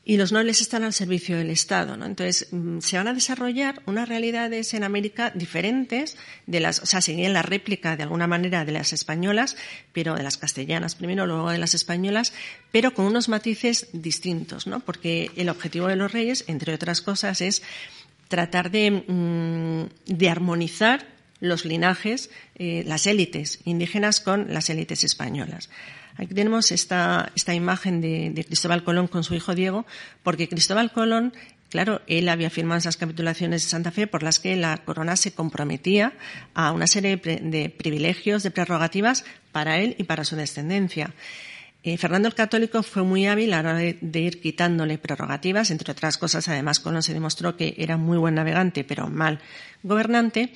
y 0.08 0.18
los 0.18 0.30
nobles 0.30 0.60
están 0.60 0.84
al 0.84 0.92
servicio 0.92 1.36
del 1.36 1.50
Estado. 1.50 1.96
¿no? 1.96 2.06
Entonces, 2.06 2.46
mm, 2.52 2.78
se 2.78 2.96
van 2.96 3.08
a 3.08 3.12
desarrollar 3.12 3.82
unas 3.86 4.08
realidades 4.08 4.72
en 4.72 4.84
América 4.84 5.32
diferentes 5.34 6.16
de 6.46 6.60
las, 6.60 6.80
o 6.80 6.86
sea, 6.86 7.00
serían 7.00 7.32
la 7.32 7.42
réplica 7.42 7.96
de 7.96 8.04
alguna 8.04 8.28
manera 8.28 8.64
de 8.64 8.70
las 8.70 8.92
españolas, 8.92 9.56
pero 9.92 10.14
de 10.14 10.22
las 10.22 10.38
castellanas 10.38 10.94
primero, 10.94 11.26
luego 11.26 11.50
de 11.50 11.58
las 11.58 11.74
españolas, 11.74 12.32
pero 12.70 12.94
con 12.94 13.04
unos 13.04 13.28
matices 13.28 13.88
distintos, 13.92 14.68
¿no? 14.68 14.78
Porque 14.78 15.32
el 15.34 15.48
objetivo 15.48 15.88
de 15.88 15.96
los 15.96 16.12
reyes, 16.12 16.44
entre 16.46 16.72
otras 16.72 17.00
cosas, 17.00 17.40
es 17.40 17.64
tratar 18.28 18.70
de, 18.70 19.88
de 20.06 20.30
armonizar 20.30 21.16
los 21.40 21.64
linajes, 21.64 22.30
eh, 22.54 22.84
las 22.86 23.06
élites 23.08 23.58
indígenas 23.64 24.20
con 24.20 24.54
las 24.54 24.70
élites 24.70 25.02
españolas. 25.02 25.68
Aquí 26.18 26.34
tenemos 26.34 26.72
esta, 26.72 27.30
esta 27.34 27.54
imagen 27.54 28.00
de, 28.00 28.44
Cristóbal 28.46 28.84
Colón 28.84 29.06
con 29.06 29.22
su 29.22 29.34
hijo 29.34 29.54
Diego, 29.54 29.84
porque 30.22 30.48
Cristóbal 30.48 30.90
Colón, 30.90 31.34
claro, 31.68 32.00
él 32.06 32.28
había 32.28 32.48
firmado 32.48 32.78
esas 32.78 32.96
capitulaciones 32.96 33.62
de 33.62 33.68
Santa 33.68 33.90
Fe 33.90 34.06
por 34.06 34.22
las 34.22 34.40
que 34.40 34.56
la 34.56 34.78
corona 34.78 35.16
se 35.16 35.32
comprometía 35.32 36.14
a 36.54 36.72
una 36.72 36.86
serie 36.86 37.16
de, 37.16 37.68
privilegios, 37.68 38.42
de 38.42 38.50
prerrogativas 38.50 39.24
para 39.52 39.78
él 39.78 39.94
y 39.98 40.04
para 40.04 40.24
su 40.24 40.36
descendencia. 40.36 41.14
Eh, 41.82 41.98
Fernando 41.98 42.26
el 42.26 42.34
Católico 42.34 42.82
fue 42.82 43.04
muy 43.04 43.26
hábil 43.26 43.52
a 43.52 43.62
la 43.62 43.70
hora 43.70 43.78
de, 43.78 44.20
ir 44.20 44.40
quitándole 44.40 44.98
prerrogativas, 44.98 45.70
entre 45.70 45.92
otras 45.92 46.18
cosas, 46.18 46.48
además 46.48 46.80
Colón 46.80 47.02
se 47.02 47.14
demostró 47.14 47.56
que 47.56 47.76
era 47.78 47.96
muy 47.96 48.18
buen 48.18 48.34
navegante, 48.34 48.82
pero 48.82 49.08
mal 49.08 49.38
gobernante, 49.84 50.52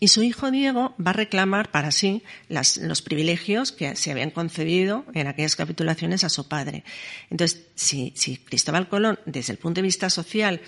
y 0.00 0.08
su 0.08 0.22
hijo 0.22 0.50
Diego 0.50 0.94
va 1.04 1.10
a 1.10 1.14
reclamar 1.14 1.70
para 1.70 1.90
sí 1.90 2.22
las, 2.48 2.78
los 2.78 3.00
privilegios 3.00 3.72
que 3.72 3.96
se 3.96 4.10
habían 4.10 4.30
concedido 4.30 5.04
en 5.14 5.28
aquellas 5.28 5.56
capitulaciones 5.56 6.24
a 6.24 6.28
su 6.28 6.48
padre. 6.48 6.84
Entonces, 7.30 7.66
si, 7.74 8.12
si 8.16 8.36
Cristóbal 8.38 8.88
Colón, 8.88 9.18
desde 9.24 9.52
el 9.52 9.58
punto 9.58 9.80
de 9.80 9.86
vista 9.86 10.10
social, 10.10 10.60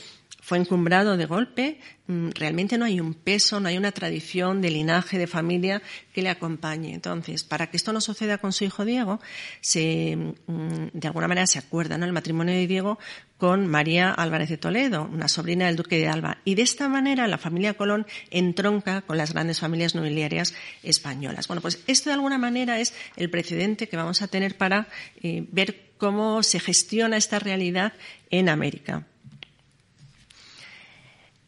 fue 0.46 0.58
encumbrado 0.58 1.16
de 1.16 1.26
golpe, 1.26 1.80
mm, 2.06 2.28
realmente 2.36 2.78
no 2.78 2.84
hay 2.84 3.00
un 3.00 3.14
peso, 3.14 3.58
no 3.58 3.66
hay 3.66 3.76
una 3.76 3.90
tradición 3.90 4.62
de 4.62 4.70
linaje, 4.70 5.18
de 5.18 5.26
familia 5.26 5.82
que 6.14 6.22
le 6.22 6.28
acompañe. 6.28 6.94
Entonces, 6.94 7.42
para 7.42 7.68
que 7.68 7.76
esto 7.76 7.92
no 7.92 8.00
suceda 8.00 8.38
con 8.38 8.52
su 8.52 8.62
hijo 8.62 8.84
Diego, 8.84 9.20
se, 9.60 10.14
mm, 10.14 10.86
de 10.92 11.08
alguna 11.08 11.26
manera 11.26 11.48
se 11.48 11.58
acuerda, 11.58 11.98
¿no? 11.98 12.06
El 12.06 12.12
matrimonio 12.12 12.54
de 12.54 12.68
Diego 12.68 13.00
con 13.38 13.66
María 13.66 14.10
Álvarez 14.10 14.48
de 14.48 14.56
Toledo, 14.56 15.08
una 15.12 15.28
sobrina 15.28 15.66
del 15.66 15.76
duque 15.76 15.98
de 15.98 16.08
Alba. 16.08 16.38
Y 16.44 16.54
de 16.54 16.62
esta 16.62 16.88
manera 16.88 17.26
la 17.26 17.38
familia 17.38 17.74
Colón 17.74 18.06
entronca 18.30 19.02
con 19.02 19.16
las 19.18 19.32
grandes 19.32 19.60
familias 19.60 19.94
nobiliarias 19.94 20.54
españolas. 20.82 21.48
Bueno, 21.48 21.60
pues 21.60 21.82
esto 21.86 22.10
de 22.10 22.14
alguna 22.14 22.38
manera 22.38 22.80
es 22.80 22.94
el 23.16 23.30
precedente 23.30 23.88
que 23.88 23.96
vamos 23.96 24.22
a 24.22 24.28
tener 24.28 24.56
para 24.56 24.88
eh, 25.22 25.44
ver 25.50 25.92
cómo 25.98 26.42
se 26.42 26.60
gestiona 26.60 27.16
esta 27.16 27.38
realidad 27.38 27.92
en 28.30 28.48
América. 28.48 29.06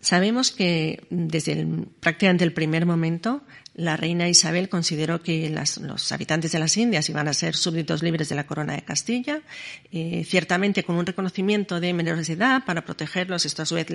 Sabemos 0.00 0.52
que 0.52 1.06
desde 1.10 1.66
prácticamente 2.00 2.44
el 2.44 2.52
primer 2.52 2.86
momento 2.86 3.42
la 3.78 3.96
reina 3.96 4.28
Isabel 4.28 4.68
consideró 4.68 5.22
que 5.22 5.48
los 5.50 6.12
habitantes 6.12 6.50
de 6.50 6.58
las 6.58 6.76
Indias 6.76 7.08
iban 7.10 7.28
a 7.28 7.32
ser 7.32 7.54
súbditos 7.54 8.02
libres 8.02 8.28
de 8.28 8.34
la 8.34 8.44
corona 8.44 8.74
de 8.74 8.82
Castilla, 8.82 9.40
eh, 9.92 10.24
ciertamente 10.24 10.82
con 10.82 10.96
un 10.96 11.06
reconocimiento 11.06 11.78
de 11.78 11.94
menores 11.94 12.26
de 12.26 12.32
edad 12.32 12.64
para 12.64 12.84
protegerlos. 12.84 13.46
Esto 13.46 13.62
a 13.62 13.66
su 13.66 13.76
vez 13.76 13.86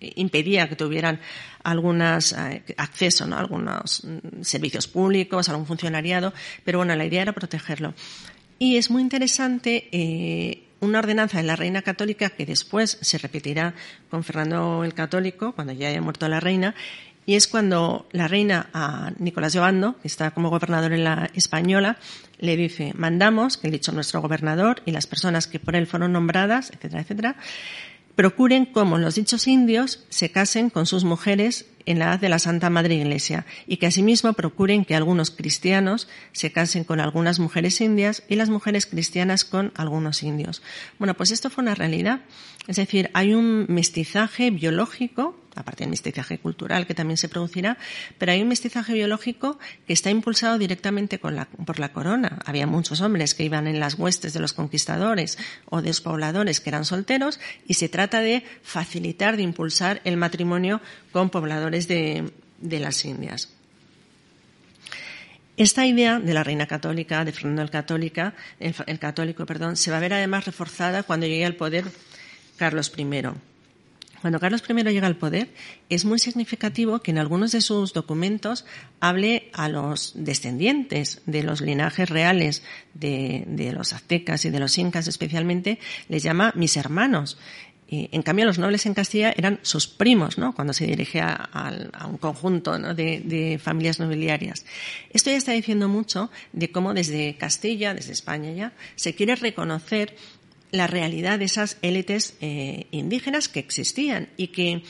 impedía 0.00 0.68
que 0.68 0.74
tuvieran 0.74 1.20
algunas 1.62 2.32
eh, 2.32 2.64
acceso 2.78 3.24
a 3.32 3.38
algunos 3.38 4.02
mm, 4.02 4.42
servicios 4.42 4.88
públicos, 4.88 5.48
algún 5.48 5.66
funcionariado, 5.66 6.34
pero 6.64 6.78
bueno, 6.78 6.96
la 6.96 7.04
idea 7.04 7.22
era 7.22 7.32
protegerlo. 7.32 7.94
Y 8.58 8.76
es 8.76 8.90
muy 8.90 9.02
interesante 9.02 9.88
eh, 9.92 10.64
una 10.80 11.00
ordenanza 11.00 11.38
de 11.38 11.44
la 11.44 11.56
reina 11.56 11.82
católica 11.82 12.30
que 12.30 12.46
después 12.46 12.98
se 13.00 13.18
repetirá 13.18 13.74
con 14.10 14.24
Fernando 14.24 14.84
el 14.84 14.94
Católico, 14.94 15.52
cuando 15.52 15.72
ya 15.72 15.88
haya 15.88 16.00
muerto 16.00 16.28
la 16.28 16.40
reina, 16.40 16.74
y 17.26 17.34
es 17.34 17.46
cuando 17.46 18.08
la 18.12 18.26
reina 18.26 18.70
a 18.72 19.12
Nicolás 19.18 19.52
Llobando, 19.52 19.98
que 20.00 20.08
está 20.08 20.30
como 20.30 20.48
gobernador 20.48 20.94
en 20.94 21.04
la 21.04 21.30
española, 21.34 21.98
le 22.38 22.56
dice, 22.56 22.92
mandamos, 22.96 23.58
que 23.58 23.66
el 23.66 23.72
dicho 23.72 23.92
nuestro 23.92 24.22
gobernador 24.22 24.80
y 24.86 24.92
las 24.92 25.06
personas 25.06 25.46
que 25.46 25.60
por 25.60 25.76
él 25.76 25.86
fueron 25.86 26.12
nombradas, 26.12 26.70
etcétera, 26.70 27.02
etcétera, 27.02 27.36
procuren 28.14 28.64
como 28.64 28.98
los 28.98 29.16
dichos 29.16 29.46
indios 29.46 30.04
se 30.08 30.30
casen 30.30 30.70
con 30.70 30.86
sus 30.86 31.04
mujeres 31.04 31.66
en 31.88 31.98
la 31.98 32.04
edad 32.04 32.20
de 32.20 32.28
la 32.28 32.38
Santa 32.38 32.68
Madre 32.68 32.96
Iglesia 32.96 33.46
y 33.66 33.78
que 33.78 33.86
asimismo 33.86 34.34
procuren 34.34 34.84
que 34.84 34.94
algunos 34.94 35.30
cristianos 35.30 36.06
se 36.32 36.52
casen 36.52 36.84
con 36.84 37.00
algunas 37.00 37.38
mujeres 37.38 37.80
indias 37.80 38.22
y 38.28 38.36
las 38.36 38.50
mujeres 38.50 38.84
cristianas 38.84 39.46
con 39.46 39.72
algunos 39.74 40.22
indios. 40.22 40.62
Bueno, 40.98 41.14
pues 41.14 41.30
esto 41.30 41.48
fue 41.48 41.62
una 41.62 41.74
realidad. 41.74 42.20
Es 42.66 42.76
decir, 42.76 43.10
hay 43.14 43.32
un 43.32 43.64
mestizaje 43.70 44.50
biológico 44.50 45.34
aparte 45.58 45.84
del 45.84 45.90
mestizaje 45.90 46.38
cultural 46.38 46.86
que 46.86 46.94
también 46.94 47.16
se 47.16 47.28
producirá, 47.28 47.78
pero 48.16 48.32
hay 48.32 48.42
un 48.42 48.48
mestizaje 48.48 48.94
biológico 48.94 49.58
que 49.86 49.92
está 49.92 50.10
impulsado 50.10 50.58
directamente 50.58 51.18
por 51.18 51.78
la 51.78 51.92
corona. 51.92 52.38
Había 52.44 52.66
muchos 52.66 53.00
hombres 53.00 53.34
que 53.34 53.44
iban 53.44 53.66
en 53.66 53.80
las 53.80 53.94
huestes 53.94 54.32
de 54.32 54.40
los 54.40 54.52
conquistadores 54.52 55.38
o 55.66 55.82
de 55.82 55.88
los 55.88 56.00
pobladores 56.00 56.60
que 56.60 56.70
eran 56.70 56.84
solteros 56.84 57.40
y 57.66 57.74
se 57.74 57.88
trata 57.88 58.20
de 58.20 58.44
facilitar, 58.62 59.36
de 59.36 59.42
impulsar 59.42 60.00
el 60.04 60.16
matrimonio 60.16 60.80
con 61.12 61.30
pobladores 61.30 61.77
de, 61.86 62.32
las 62.60 63.04
Indias. 63.04 63.50
Esta 65.56 65.86
idea 65.86 66.18
de 66.18 66.34
la 66.34 66.44
reina 66.44 66.66
católica, 66.66 67.24
de 67.24 67.32
Fernando 67.32 67.62
el, 67.62 67.70
católica, 67.70 68.34
el 68.58 68.98
católico, 68.98 69.44
perdón, 69.44 69.76
se 69.76 69.90
va 69.90 69.98
a 69.98 70.00
ver 70.00 70.14
además 70.14 70.46
reforzada 70.46 71.02
cuando 71.02 71.26
llegue 71.26 71.44
al 71.44 71.56
poder 71.56 71.84
Carlos 72.56 72.92
I. 72.96 73.04
Cuando 74.20 74.40
Carlos 74.40 74.64
I 74.68 74.72
llega 74.74 75.06
al 75.06 75.16
poder, 75.16 75.48
es 75.88 76.04
muy 76.04 76.18
significativo 76.18 77.00
que 77.00 77.12
en 77.12 77.18
algunos 77.18 77.52
de 77.52 77.60
sus 77.60 77.92
documentos 77.92 78.64
hable 78.98 79.48
a 79.52 79.68
los 79.68 80.12
descendientes 80.16 81.22
de 81.26 81.44
los 81.44 81.60
linajes 81.60 82.08
reales 82.10 82.64
de, 82.94 83.46
los 83.72 83.92
aztecas 83.92 84.44
y 84.44 84.50
de 84.50 84.58
los 84.58 84.76
incas 84.76 85.06
especialmente, 85.06 85.78
les 86.08 86.24
llama 86.24 86.52
mis 86.56 86.76
hermanos. 86.76 87.38
En 87.90 88.20
cambio, 88.22 88.44
los 88.44 88.58
nobles 88.58 88.84
en 88.84 88.92
Castilla 88.92 89.32
eran 89.34 89.60
sus 89.62 89.86
primos, 89.86 90.36
¿no? 90.36 90.54
Cuando 90.54 90.74
se 90.74 90.86
dirige 90.86 91.20
a, 91.22 91.72
un 92.06 92.18
conjunto 92.18 92.76
de, 92.78 93.60
familias 93.62 93.98
nobiliarias. 93.98 94.66
Esto 95.10 95.30
ya 95.30 95.36
está 95.36 95.52
diciendo 95.52 95.88
mucho 95.88 96.30
de 96.52 96.70
cómo 96.70 96.92
desde 96.92 97.36
Castilla, 97.38 97.94
desde 97.94 98.12
España 98.12 98.52
ya, 98.52 98.72
se 98.94 99.14
quiere 99.14 99.36
reconocer 99.36 100.14
la 100.70 100.86
realidad 100.86 101.38
de 101.38 101.46
esas 101.46 101.78
élites 101.80 102.36
eh, 102.42 102.88
indígenas 102.90 103.48
que 103.48 103.60
existían 103.60 104.28
y 104.36 104.48
que 104.48 104.82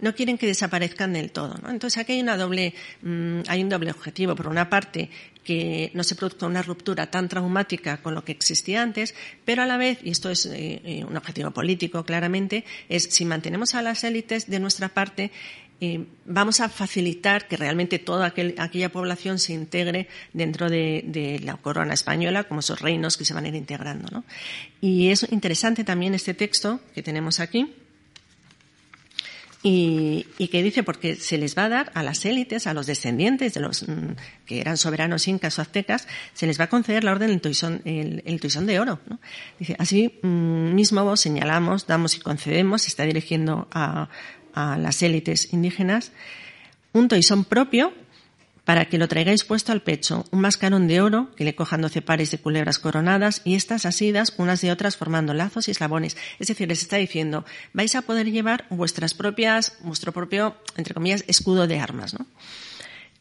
no 0.00 0.14
quieren 0.14 0.38
que 0.38 0.46
desaparezcan 0.46 1.12
del 1.12 1.30
todo. 1.30 1.56
Entonces 1.68 1.98
aquí 1.98 2.12
hay 2.12 2.20
una 2.20 2.38
doble, 2.38 2.74
mm, 3.02 3.40
hay 3.48 3.62
un 3.62 3.68
doble 3.68 3.90
objetivo. 3.90 4.34
Por 4.34 4.48
una 4.48 4.70
parte, 4.70 5.10
que 5.46 5.92
no 5.94 6.02
se 6.02 6.16
produzca 6.16 6.46
una 6.46 6.62
ruptura 6.62 7.10
tan 7.10 7.28
traumática 7.28 7.98
con 7.98 8.14
lo 8.14 8.24
que 8.24 8.32
existía 8.32 8.82
antes, 8.82 9.14
pero 9.44 9.62
a 9.62 9.66
la 9.66 9.76
vez, 9.76 9.98
y 10.02 10.10
esto 10.10 10.28
es 10.28 10.44
eh, 10.46 10.82
eh, 10.84 11.04
un 11.08 11.16
objetivo 11.16 11.52
político 11.52 12.04
claramente, 12.04 12.64
es 12.88 13.04
si 13.04 13.24
mantenemos 13.24 13.74
a 13.74 13.82
las 13.82 14.02
élites 14.02 14.50
de 14.50 14.58
nuestra 14.58 14.88
parte, 14.88 15.30
vamos 16.24 16.60
a 16.60 16.70
facilitar 16.70 17.46
que 17.48 17.56
realmente 17.56 17.98
toda 17.98 18.26
aquella 18.26 18.90
población 18.90 19.38
se 19.38 19.52
integre 19.52 20.08
dentro 20.32 20.70
de, 20.70 21.38
la 21.44 21.56
corona 21.56 21.92
española, 21.92 22.44
como 22.44 22.60
esos 22.60 22.80
reinos 22.80 23.18
que 23.18 23.26
se 23.26 23.34
van 23.34 23.44
a 23.44 23.48
ir 23.48 23.54
integrando. 23.54 24.08
¿no? 24.10 24.24
Y 24.80 25.10
es 25.10 25.30
interesante 25.30 25.84
también 25.84 26.14
este 26.14 26.32
texto 26.32 26.80
que 26.94 27.02
tenemos 27.02 27.40
aquí. 27.40 27.74
Y, 29.68 30.46
que 30.46 30.62
dice 30.62 30.84
porque 30.84 31.16
se 31.16 31.38
les 31.38 31.58
va 31.58 31.64
a 31.64 31.68
dar 31.68 31.90
a 31.94 32.04
las 32.04 32.24
élites, 32.24 32.68
a 32.68 32.72
los 32.72 32.86
descendientes 32.86 33.52
de 33.52 33.58
los 33.58 33.82
mm, 33.82 34.12
que 34.46 34.60
eran 34.60 34.76
soberanos 34.76 35.26
incas 35.26 35.58
o 35.58 35.62
aztecas, 35.62 36.06
se 36.34 36.46
les 36.46 36.60
va 36.60 36.64
a 36.64 36.68
conceder 36.68 37.02
la 37.02 37.10
orden 37.10 37.30
del 37.30 37.40
toisón, 37.40 37.82
el, 37.84 38.22
de 38.24 38.78
oro. 38.78 39.00
Dice, 39.58 39.74
así 39.80 40.20
mm, 40.22 40.72
mismo 40.72 41.16
señalamos, 41.16 41.88
damos 41.88 42.14
y 42.16 42.20
concedemos, 42.20 42.86
está 42.86 43.02
dirigiendo 43.02 43.66
a, 43.72 44.08
a 44.54 44.78
las 44.78 45.02
élites 45.02 45.52
indígenas, 45.52 46.12
un 46.92 47.08
toisón 47.08 47.44
propio 47.44 47.92
para 48.66 48.86
que 48.86 48.98
lo 48.98 49.06
traigáis 49.06 49.44
puesto 49.44 49.70
al 49.70 49.80
pecho, 49.80 50.24
un 50.32 50.40
mascarón 50.40 50.88
de 50.88 51.00
oro 51.00 51.30
que 51.36 51.44
le 51.44 51.54
cojan 51.54 51.82
doce 51.82 52.02
pares 52.02 52.32
de 52.32 52.38
culebras 52.38 52.80
coronadas 52.80 53.40
y 53.44 53.54
estas 53.54 53.86
asidas 53.86 54.34
unas 54.38 54.60
de 54.60 54.72
otras 54.72 54.96
formando 54.96 55.34
lazos 55.34 55.68
y 55.68 55.70
eslabones. 55.70 56.16
Es 56.40 56.48
decir, 56.48 56.66
les 56.66 56.82
está 56.82 56.96
diciendo, 56.96 57.44
vais 57.72 57.94
a 57.94 58.02
poder 58.02 58.28
llevar 58.28 58.66
vuestras 58.68 59.14
propias, 59.14 59.78
vuestro 59.82 60.10
propio, 60.12 60.56
entre 60.76 60.94
comillas, 60.94 61.22
escudo 61.28 61.68
de 61.68 61.78
armas, 61.78 62.12
¿no? 62.12 62.26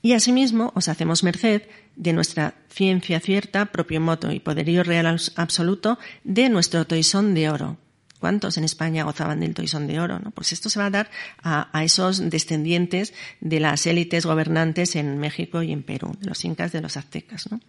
Y 0.02 0.14
asimismo 0.14 0.72
os 0.74 0.88
hacemos 0.88 1.24
merced 1.24 1.62
de 1.96 2.14
nuestra 2.14 2.56
ciencia 2.70 3.20
cierta, 3.20 3.68
propio 3.68 4.02
moto 4.02 4.32
y 4.32 4.40
poderío 4.40 4.84
real 4.84 5.20
absoluto 5.36 6.00
de 6.24 6.50
nuestro 6.50 6.86
toisón 6.86 7.36
de 7.36 7.52
oro, 7.52 7.78
¿Cuántos 8.20 8.58
en 8.58 8.64
España 8.64 9.04
gozaban 9.04 9.40
del 9.40 9.54
toisón 9.54 9.88
de 9.88 10.00
oro? 10.00 10.20
¿no? 10.20 10.32
Pues 10.32 10.54
esto 10.54 10.70
se 10.70 10.80
va 10.80 10.88
a 10.88 10.90
dar 10.90 11.12
a, 11.44 11.84
esos 11.84 12.30
descendientes 12.30 13.14
de 13.42 13.60
las 13.60 13.86
élites 13.86 14.26
gobernantes 14.26 14.96
en 14.96 15.18
México 15.20 15.62
y 15.62 15.72
en 15.72 15.84
Perú, 15.84 16.16
de 16.20 16.28
los 16.28 16.44
incas, 16.46 16.72
de 16.72 16.82
los 16.82 16.98
aztecas, 16.98 17.52
¿no? 17.52 17.60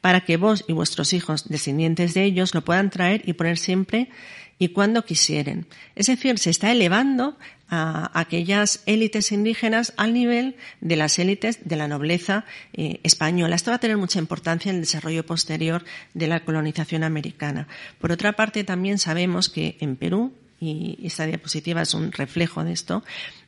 para 0.00 0.20
que 0.20 0.36
vos 0.36 0.64
y 0.68 0.72
vuestros 0.72 1.12
hijos, 1.12 1.48
descendientes 1.48 2.14
de 2.14 2.24
ellos, 2.24 2.54
lo 2.54 2.62
puedan 2.62 2.90
traer 2.90 3.22
y 3.26 3.32
poner 3.32 3.58
siempre 3.58 4.10
y 4.58 4.68
cuando 4.68 5.04
quisieren. 5.04 5.66
Es 5.94 6.06
decir, 6.06 6.38
se 6.38 6.50
está 6.50 6.72
elevando 6.72 7.36
a 7.68 8.18
aquellas 8.18 8.82
élites 8.86 9.32
indígenas 9.32 9.92
al 9.96 10.14
nivel 10.14 10.56
de 10.80 10.96
las 10.96 11.18
élites 11.18 11.58
de 11.64 11.76
la 11.76 11.88
nobleza 11.88 12.44
eh, 12.72 13.00
española. 13.02 13.56
Esto 13.56 13.72
va 13.72 13.76
a 13.76 13.80
tener 13.80 13.96
mucha 13.96 14.18
importancia 14.18 14.70
en 14.70 14.76
el 14.76 14.82
desarrollo 14.82 15.26
posterior 15.26 15.84
de 16.14 16.28
la 16.28 16.44
colonización 16.44 17.02
americana. 17.02 17.66
Por 17.98 18.12
otra 18.12 18.34
parte, 18.34 18.62
también 18.62 18.98
sabemos 18.98 19.48
que 19.48 19.76
en 19.80 19.96
Perú, 19.96 20.32
y 20.60 20.98
esta 21.02 21.26
diapositiva 21.26 21.82
es 21.82 21.92
un 21.92 22.12
reflejo 22.12 22.62
de 22.62 22.72
esto, 22.72 23.02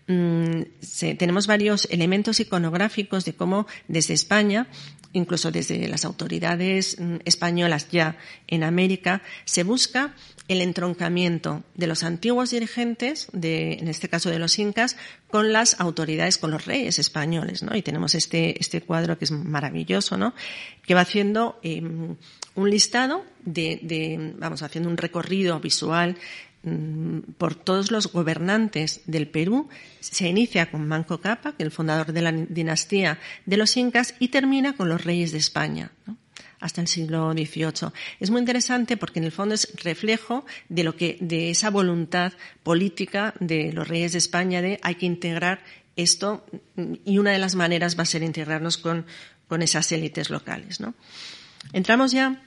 mm, 0.09 0.63
tenemos 1.17 1.47
varios 1.47 1.87
elementos 1.91 2.41
iconográficos 2.41 3.25
de 3.25 3.35
cómo 3.35 3.67
desde 3.87 4.15
España 4.15 4.67
incluso 5.13 5.51
desde 5.51 5.89
las 5.89 6.05
autoridades 6.05 6.97
mm, 6.99 7.17
españolas 7.25 7.89
ya 7.91 8.17
en 8.47 8.63
América, 8.63 9.23
se 9.45 9.63
busca 9.63 10.15
el 10.49 10.63
entroncamiento 10.63 11.63
de 11.75 11.87
los 11.87 12.03
antiguos 12.03 12.51
dirigentes, 12.51 13.29
de, 13.33 13.75
en 13.75 13.89
este 13.89 14.09
caso 14.09 14.31
de 14.31 14.39
los 14.39 14.59
incas, 14.59 14.97
con 15.31 15.53
las 15.53 15.79
autoridades, 15.79 16.39
con 16.39 16.51
los 16.51 16.65
reyes 16.65 16.99
españoles, 16.99 17.63
¿no? 17.63 17.77
Y 17.77 17.83
tenemos 17.83 18.15
este, 18.15 18.59
este 18.59 18.81
cuadro 18.81 19.19
que 19.19 19.27
es 19.27 19.31
maravilloso, 19.31 20.17
¿no? 20.17 20.35
Que 20.87 20.95
va 20.95 21.03
haciendo 21.03 21.61
em, 21.63 22.17
un 22.55 22.71
listado 22.71 23.25
de, 23.45 23.79
de, 23.83 24.35
vamos, 24.39 24.63
haciendo 24.63 24.89
un 24.89 24.97
recorrido 24.97 25.61
visual 25.61 26.17
por 27.39 27.55
todos 27.55 27.91
los 27.91 28.13
gobernantes 28.13 29.03
del 29.07 29.29
Perú. 29.29 29.69
Se 30.01 30.29
inicia 30.29 30.71
con 30.71 30.87
Manco 30.87 31.21
es 31.23 31.55
el 31.59 31.71
fundador 31.71 32.13
de 32.13 32.23
la 32.23 32.33
dinastía 32.33 33.19
de 33.47 33.57
los 33.57 33.77
incas, 33.77 34.15
y 34.19 34.29
termina 34.29 34.75
con 34.75 34.89
los 34.89 35.05
reyes 35.05 35.33
de 35.33 35.39
España, 35.39 35.93
hasta 36.61 36.81
el 36.81 36.89
siglo 36.89 37.33
XVIII. 37.33 37.93
Es 38.21 38.31
muy 38.31 38.41
interesante 38.41 38.97
porque 38.97 39.21
en 39.21 39.27
el 39.27 39.33
fondo 39.33 39.55
es 39.55 39.73
reflejo 39.83 40.45
de 40.69 40.85
lo 40.85 40.97
que, 40.97 41.17
de 41.21 41.51
esa 41.51 41.71
voluntad 41.71 42.33
política 42.63 43.35
de 43.41 43.73
los 43.73 43.87
reyes 43.87 44.13
de 44.13 44.19
España 44.19 44.61
de 44.63 44.81
hay 44.83 44.97
que 44.97 45.07
integrar 45.07 45.63
esto 45.97 46.47
y 47.05 47.19
una 47.19 47.33
de 47.33 47.39
las 47.39 47.55
maneras 47.55 47.99
va 47.99 48.03
a 48.03 48.07
ser 48.07 48.23
integrarnos 48.23 48.79
con, 48.79 49.07
con 49.49 49.63
esas 49.63 49.91
élites 49.93 50.31
locales. 50.31 50.81
¿no? 50.81 50.95
Entramos 51.73 52.13
ya 52.13 52.43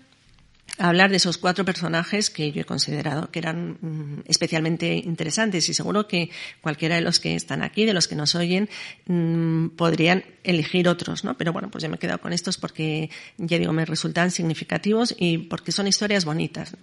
hablar 0.77 1.09
de 1.09 1.17
esos 1.17 1.37
cuatro 1.37 1.65
personajes 1.65 2.29
que 2.29 2.51
yo 2.51 2.61
he 2.61 2.65
considerado 2.65 3.29
que 3.31 3.39
eran 3.39 3.77
mm, 3.81 4.23
especialmente 4.27 4.95
interesantes 4.95 5.67
y 5.69 5.73
seguro 5.73 6.07
que 6.07 6.29
cualquiera 6.61 6.95
de 6.95 7.01
los 7.01 7.19
que 7.19 7.35
están 7.35 7.61
aquí, 7.61 7.85
de 7.85 7.93
los 7.93 8.07
que 8.07 8.15
nos 8.15 8.35
oyen, 8.35 8.69
mm, 9.05 9.69
podrían 9.69 10.23
elegir 10.43 10.87
otros, 10.87 11.23
¿no? 11.23 11.37
Pero 11.37 11.53
bueno, 11.53 11.69
pues 11.69 11.83
yo 11.83 11.89
me 11.89 11.95
he 11.95 11.99
quedado 11.99 12.19
con 12.19 12.33
estos 12.33 12.57
porque, 12.57 13.09
ya 13.37 13.59
digo, 13.59 13.73
me 13.73 13.85
resultan 13.85 14.31
significativos 14.31 15.15
y 15.17 15.39
porque 15.39 15.71
son 15.71 15.87
historias 15.87 16.25
bonitas. 16.25 16.75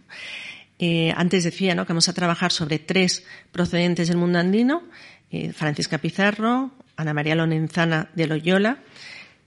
Eh, 0.79 1.13
antes 1.17 1.45
decía, 1.45 1.75
¿no? 1.75 1.87
Que 1.87 1.93
vamos 1.93 2.09
a 2.09 2.13
trabajar 2.13 2.53
sobre 2.53 2.79
tres 2.79 3.25
procedentes 3.51 4.09
del 4.09 4.17
mundo 4.17 4.39
andino, 4.39 4.85
eh, 5.31 5.53
Francisca 5.53 5.99
Pizarro, 5.99 6.71
Ana 6.97 7.15
María 7.15 7.35
Lorenzana 7.35 8.11
de 8.15 8.27
Loyola, 8.27 8.79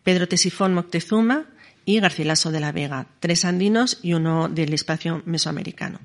Pedro 0.03 0.27
Tesifón 0.27 0.73
Moctezuma, 0.73 1.45
y 1.85 1.99
Garcilaso 1.99 2.51
de 2.51 2.59
la 2.59 2.71
Vega, 2.71 3.07
tres 3.19 3.45
andinos 3.45 3.99
y 4.01 4.13
uno 4.13 4.49
del 4.49 4.73
espacio 4.73 5.21
mesoamericano. 5.25 5.99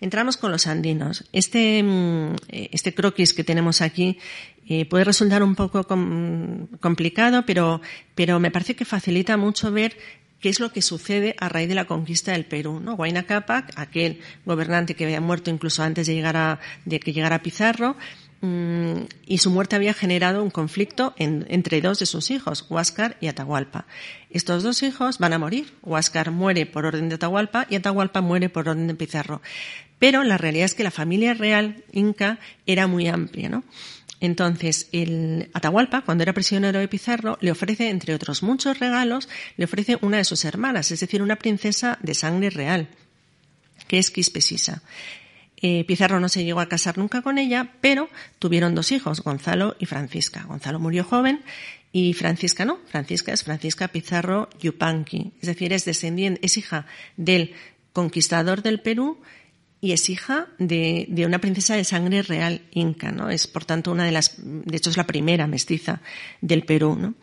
Entramos 0.00 0.36
con 0.36 0.50
los 0.50 0.66
andinos. 0.66 1.24
Este, 1.32 1.82
mm, 1.82 2.36
este 2.48 2.94
croquis 2.94 3.34
que 3.34 3.44
tenemos 3.44 3.82
aquí 3.82 4.18
eh, 4.66 4.86
puede 4.86 5.04
resultar 5.04 5.42
un 5.42 5.54
poco 5.54 5.86
complicado, 6.80 7.44
pero, 7.44 7.80
pero 8.14 8.40
me 8.40 8.50
parece 8.50 8.76
que 8.76 8.84
facilita 8.84 9.36
mucho 9.36 9.70
ver 9.72 9.96
qué 10.40 10.48
es 10.48 10.58
lo 10.58 10.72
que 10.72 10.80
sucede 10.80 11.34
a 11.38 11.48
raíz 11.48 11.68
de 11.68 11.74
la 11.74 11.86
conquista 11.86 12.32
del 12.32 12.46
Perú. 12.46 12.80
¿no? 12.80 12.94
Huayna 12.94 13.24
Capac, 13.24 13.72
aquel 13.76 14.20
gobernante 14.46 14.94
que 14.94 15.04
había 15.04 15.20
muerto 15.20 15.50
incluso 15.50 15.82
antes 15.82 16.06
de, 16.06 16.14
llegar 16.14 16.36
a, 16.36 16.60
de 16.86 16.98
que 16.98 17.12
llegara 17.12 17.42
Pizarro, 17.42 17.96
y 18.42 19.38
su 19.38 19.50
muerte 19.50 19.76
había 19.76 19.92
generado 19.92 20.42
un 20.42 20.50
conflicto 20.50 21.14
entre 21.18 21.82
dos 21.82 21.98
de 21.98 22.06
sus 22.06 22.30
hijos, 22.30 22.64
Huáscar 22.68 23.18
y 23.20 23.26
Atahualpa. 23.26 23.86
Estos 24.30 24.62
dos 24.62 24.82
hijos 24.82 25.18
van 25.18 25.34
a 25.34 25.38
morir. 25.38 25.74
Huáscar 25.82 26.30
muere 26.30 26.64
por 26.64 26.86
orden 26.86 27.10
de 27.10 27.16
Atahualpa 27.16 27.66
y 27.68 27.76
Atahualpa 27.76 28.22
muere 28.22 28.48
por 28.48 28.68
orden 28.68 28.86
de 28.86 28.94
Pizarro. 28.94 29.42
Pero 29.98 30.24
la 30.24 30.38
realidad 30.38 30.64
es 30.64 30.74
que 30.74 30.84
la 30.84 30.90
familia 30.90 31.34
real 31.34 31.84
inca 31.92 32.38
era 32.64 32.86
muy 32.86 33.08
amplia, 33.08 33.50
¿no? 33.50 33.64
Entonces, 34.20 34.88
el 34.92 35.50
Atahualpa, 35.52 36.02
cuando 36.02 36.22
era 36.22 36.32
prisionero 36.32 36.78
de 36.78 36.88
Pizarro, 36.88 37.36
le 37.40 37.50
ofrece, 37.50 37.88
entre 37.88 38.14
otros 38.14 38.42
muchos 38.42 38.78
regalos, 38.78 39.28
le 39.56 39.64
ofrece 39.64 39.98
una 40.00 40.18
de 40.18 40.24
sus 40.24 40.44
hermanas, 40.44 40.90
es 40.90 41.00
decir, 41.00 41.22
una 41.22 41.36
princesa 41.36 41.98
de 42.02 42.14
sangre 42.14 42.50
real, 42.50 42.88
que 43.88 43.98
es 43.98 44.10
Quispesisa. 44.10 44.82
Eh, 45.62 45.84
Pizarro 45.84 46.20
no 46.20 46.28
se 46.28 46.44
llegó 46.44 46.60
a 46.60 46.68
casar 46.68 46.96
nunca 46.96 47.22
con 47.22 47.38
ella, 47.38 47.74
pero 47.80 48.08
tuvieron 48.38 48.74
dos 48.74 48.92
hijos, 48.92 49.22
Gonzalo 49.22 49.76
y 49.78 49.86
Francisca. 49.86 50.44
Gonzalo 50.44 50.78
murió 50.80 51.04
joven 51.04 51.42
y 51.92 52.14
Francisca 52.14 52.64
no. 52.64 52.78
Francisca 52.86 53.32
es 53.32 53.44
Francisca 53.44 53.88
Pizarro 53.88 54.48
Yupanqui. 54.60 55.32
Es 55.40 55.48
decir, 55.48 55.72
es 55.72 55.84
descendiente, 55.84 56.40
es 56.42 56.56
hija 56.56 56.86
del 57.16 57.54
conquistador 57.92 58.62
del 58.62 58.80
Perú 58.80 59.20
y 59.80 59.92
es 59.92 60.08
hija 60.10 60.48
de, 60.58 61.06
de, 61.08 61.26
una 61.26 61.40
princesa 61.40 61.74
de 61.74 61.84
sangre 61.84 62.22
real 62.22 62.62
inca, 62.70 63.12
¿no? 63.12 63.30
Es, 63.30 63.46
por 63.46 63.64
tanto, 63.64 63.92
una 63.92 64.04
de 64.04 64.12
las, 64.12 64.34
de 64.38 64.76
hecho, 64.76 64.90
es 64.90 64.96
la 64.96 65.06
primera 65.06 65.46
mestiza 65.46 66.02
del 66.40 66.64
Perú, 66.64 66.96
¿no? 66.96 67.14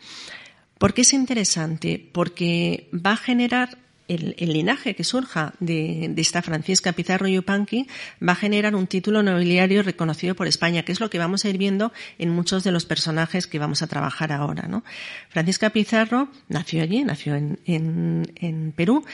¿Por 0.78 0.94
qué 0.94 1.02
es 1.02 1.12
interesante? 1.12 2.08
Porque 2.12 2.88
va 2.92 3.12
a 3.12 3.16
generar 3.16 3.78
el, 4.08 4.34
linaje 4.38 4.94
que 4.94 5.04
surja 5.04 5.54
de, 5.60 6.12
esta 6.16 6.42
Francisca 6.42 6.92
Pizarro 6.92 7.28
Yupanqui 7.28 7.86
va 8.26 8.32
a 8.32 8.36
generar 8.36 8.74
un 8.74 8.86
título 8.86 9.22
nobiliario 9.22 9.82
reconocido 9.82 10.34
por 10.34 10.48
España, 10.48 10.82
que 10.82 10.92
es 10.92 11.00
lo 11.00 11.10
que 11.10 11.18
vamos 11.18 11.44
a 11.44 11.48
ir 11.48 11.58
viendo 11.58 11.92
en 12.18 12.30
muchos 12.30 12.64
de 12.64 12.72
los 12.72 12.86
personajes 12.86 13.46
que 13.46 13.58
vamos 13.58 13.82
a 13.82 13.86
trabajar 13.86 14.32
ahora. 14.32 14.66
¿no? 14.66 14.84
Francisca 15.28 15.70
Pizarro 15.70 16.28
nació 16.48 16.82
allí, 16.82 17.04
nació 17.04 17.34
en, 17.36 17.58
en 17.66 18.72
Perú, 18.74 19.04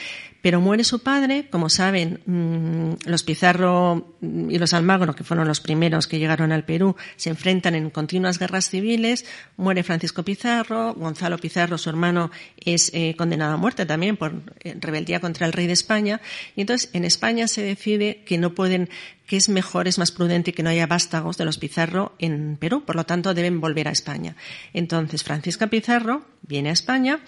pero 0.45 0.61
muere 0.61 0.83
su 0.83 0.99
padre, 0.99 1.47
como 1.49 1.71
saben, 1.71 2.19
mm, 2.27 3.09
los 3.09 3.23
Pizarro 3.23 4.15
y 4.21 4.59
los 4.59 4.75
Almagro, 4.75 5.15
que 5.15 5.23
fueron 5.23 5.47
los 5.47 5.59
primeros 5.59 6.05
que 6.05 6.19
llegaron 6.19 6.51
al 6.51 6.65
Perú, 6.65 6.95
se 7.15 7.31
enfrentan 7.31 7.73
en 7.73 7.89
continuas 7.89 8.37
guerras 8.37 8.69
civiles, 8.69 9.25
muere 9.57 9.81
Francisco 9.81 10.21
Pizarro, 10.21 10.93
Gonzalo 10.93 11.39
Pizarro, 11.39 11.79
su 11.79 11.89
hermano, 11.89 12.29
es 12.63 12.91
eh, 12.93 13.15
condenado 13.17 13.55
a 13.55 13.57
muerte 13.57 13.87
también 13.87 14.17
por 14.17 14.33
eh, 14.59 14.75
rebeldía 14.85 15.19
contra 15.19 15.45
el 15.45 15.53
rey 15.53 15.67
de 15.67 15.73
España, 15.73 16.21
y 16.55 16.61
entonces 16.61 16.89
en 16.93 17.05
España 17.05 17.47
se 17.47 17.61
decide 17.61 18.23
que 18.25 18.37
no 18.37 18.53
pueden 18.53 18.89
que 19.25 19.37
es 19.37 19.49
mejor, 19.49 19.87
es 19.87 19.97
más 19.97 20.11
prudente 20.11 20.53
que 20.53 20.63
no 20.63 20.69
haya 20.69 20.87
vástagos 20.87 21.37
de 21.37 21.45
los 21.45 21.57
Pizarro 21.57 22.13
en 22.19 22.57
Perú, 22.57 22.83
por 22.85 22.95
lo 22.95 23.05
tanto 23.05 23.33
deben 23.33 23.59
volver 23.59 23.87
a 23.87 23.91
España. 23.91 24.35
Entonces 24.73 25.23
Francisca 25.23 25.67
Pizarro 25.67 26.25
viene 26.43 26.69
a 26.69 26.73
España, 26.73 27.19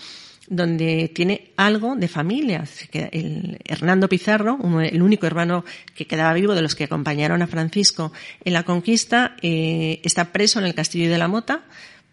donde 0.47 1.11
tiene 1.13 1.51
algo 1.57 1.95
de 1.95 2.07
familia. 2.07 2.63
El 2.91 3.59
Hernando 3.65 4.07
Pizarro, 4.07 4.57
el 4.81 5.01
único 5.01 5.27
hermano 5.27 5.65
que 5.93 6.07
quedaba 6.07 6.33
vivo 6.33 6.55
de 6.55 6.61
los 6.61 6.75
que 6.75 6.85
acompañaron 6.85 7.41
a 7.41 7.47
Francisco 7.47 8.13
en 8.43 8.53
la 8.53 8.63
conquista, 8.63 9.35
eh, 9.41 9.99
está 10.03 10.31
preso 10.31 10.59
en 10.59 10.65
el 10.65 10.75
castillo 10.75 11.09
de 11.09 11.17
la 11.17 11.27
Mota 11.27 11.65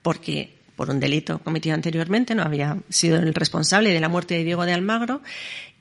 porque 0.03 0.54
por 0.77 0.91
un 0.91 1.01
delito 1.01 1.39
cometido 1.39 1.75
anteriormente, 1.75 2.35
no 2.35 2.43
había 2.43 2.79
sido 2.89 3.17
el 3.17 3.35
responsable 3.35 3.93
de 3.93 4.01
la 4.01 4.09
muerte 4.09 4.35
de 4.35 4.45
Diego 4.45 4.67
de 4.67 4.73
Almagro. 4.73 5.23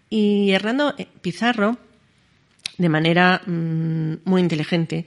Y 0.09 0.51
Hernando 0.51 0.95
Pizarro, 1.21 1.77
de 2.77 2.89
manera 2.89 3.41
mm, 3.45 4.15
muy 4.25 4.41
inteligente, 4.41 5.05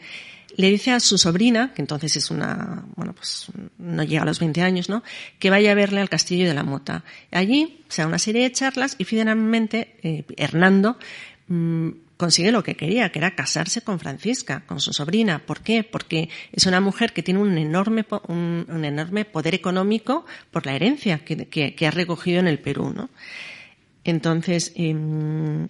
le 0.56 0.70
dice 0.70 0.90
a 0.92 1.00
su 1.00 1.18
sobrina, 1.18 1.72
que 1.74 1.82
entonces 1.82 2.16
es 2.16 2.30
una, 2.30 2.84
bueno, 2.96 3.12
pues 3.12 3.46
no 3.78 4.02
llega 4.02 4.22
a 4.22 4.24
los 4.24 4.40
20 4.40 4.62
años, 4.62 4.88
¿no? 4.88 5.02
Que 5.38 5.50
vaya 5.50 5.72
a 5.72 5.74
verle 5.74 6.00
al 6.00 6.08
castillo 6.08 6.48
de 6.48 6.54
la 6.54 6.64
Mota. 6.64 7.04
Allí 7.30 7.84
se 7.88 8.02
da 8.02 8.08
una 8.08 8.18
serie 8.18 8.42
de 8.42 8.52
charlas 8.52 8.96
y 8.98 9.04
finalmente 9.04 9.96
eh, 10.02 10.24
Hernando 10.36 10.96
mm, 11.48 11.90
consigue 12.16 12.50
lo 12.50 12.62
que 12.62 12.76
quería, 12.76 13.10
que 13.10 13.18
era 13.18 13.34
casarse 13.34 13.82
con 13.82 13.98
Francisca, 13.98 14.64
con 14.66 14.80
su 14.80 14.92
sobrina. 14.92 15.40
¿Por 15.44 15.60
qué? 15.60 15.84
Porque 15.84 16.28
es 16.52 16.66
una 16.66 16.80
mujer 16.80 17.12
que 17.12 17.22
tiene 17.22 17.40
un 17.40 17.56
enorme, 17.58 18.06
un, 18.28 18.84
enorme 18.84 19.24
poder 19.24 19.54
económico 19.54 20.24
por 20.50 20.66
la 20.66 20.74
herencia 20.74 21.18
que, 21.18 21.46
que, 21.48 21.86
ha 21.86 21.90
recogido 21.90 22.40
en 22.40 22.48
el 22.48 22.58
Perú, 22.58 22.92
¿no? 22.94 23.10
Entonces, 24.04 24.72
em, 24.76 25.68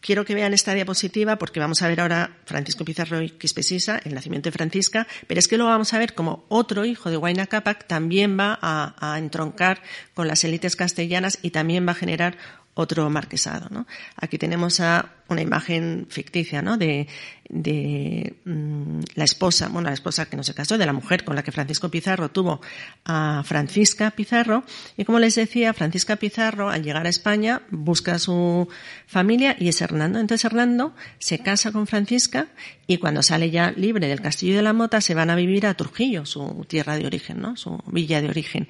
quiero 0.00 0.24
que 0.24 0.34
vean 0.34 0.52
esta 0.52 0.74
diapositiva 0.74 1.36
porque 1.36 1.60
vamos 1.60 1.80
a 1.82 1.88
ver 1.88 2.00
ahora 2.00 2.36
Francisco 2.44 2.84
Pizarro 2.84 3.22
y 3.22 3.30
Quispesisa, 3.30 4.00
el 4.04 4.14
nacimiento 4.14 4.48
de 4.48 4.52
Francisca, 4.52 5.06
pero 5.26 5.38
es 5.38 5.48
que 5.48 5.56
lo 5.56 5.66
vamos 5.66 5.94
a 5.94 5.98
ver 5.98 6.14
como 6.14 6.44
otro 6.48 6.84
hijo 6.84 7.10
de 7.10 7.16
Huayna 7.16 7.46
Capac 7.46 7.86
también 7.86 8.38
va 8.38 8.58
a 8.60 9.18
entroncar 9.18 9.80
con 10.14 10.28
las 10.28 10.44
élites 10.44 10.76
castellanas 10.76 11.38
y 11.42 11.50
también 11.50 11.86
va 11.86 11.92
a 11.92 11.94
generar 11.94 12.36
otro 12.78 13.10
marquesado. 13.10 13.68
¿no? 13.70 13.86
Aquí 14.16 14.38
tenemos 14.38 14.78
a 14.78 15.10
una 15.28 15.42
imagen 15.42 16.06
ficticia 16.08 16.62
¿no? 16.62 16.78
de, 16.78 17.08
de 17.48 18.36
mm, 18.44 19.00
la 19.16 19.24
esposa, 19.24 19.68
bueno, 19.68 19.88
la 19.88 19.94
esposa 19.94 20.26
que 20.26 20.36
no 20.36 20.44
se 20.44 20.54
casó, 20.54 20.78
de 20.78 20.86
la 20.86 20.92
mujer 20.92 21.24
con 21.24 21.34
la 21.34 21.42
que 21.42 21.50
Francisco 21.50 21.90
Pizarro 21.90 22.30
tuvo 22.30 22.60
a 23.04 23.42
Francisca 23.44 24.12
Pizarro. 24.12 24.62
Y 24.96 25.04
como 25.04 25.18
les 25.18 25.34
decía, 25.34 25.74
Francisca 25.74 26.16
Pizarro, 26.16 26.70
al 26.70 26.84
llegar 26.84 27.04
a 27.04 27.10
España, 27.10 27.62
busca 27.70 28.14
a 28.14 28.18
su 28.20 28.68
familia 29.08 29.56
y 29.58 29.68
es 29.68 29.80
Hernando. 29.82 30.20
Entonces 30.20 30.44
Hernando 30.44 30.94
se 31.18 31.40
casa 31.40 31.72
con 31.72 31.88
Francisca 31.88 32.46
y 32.86 32.98
cuando 32.98 33.22
sale 33.22 33.50
ya 33.50 33.72
libre 33.72 34.06
del 34.06 34.20
castillo 34.20 34.54
de 34.54 34.62
la 34.62 34.72
Mota 34.72 35.00
se 35.00 35.14
van 35.14 35.30
a 35.30 35.34
vivir 35.34 35.66
a 35.66 35.74
Trujillo, 35.74 36.26
su 36.26 36.64
tierra 36.68 36.96
de 36.96 37.06
origen, 37.06 37.40
¿no? 37.40 37.56
su 37.56 37.82
villa 37.86 38.22
de 38.22 38.28
origen. 38.28 38.68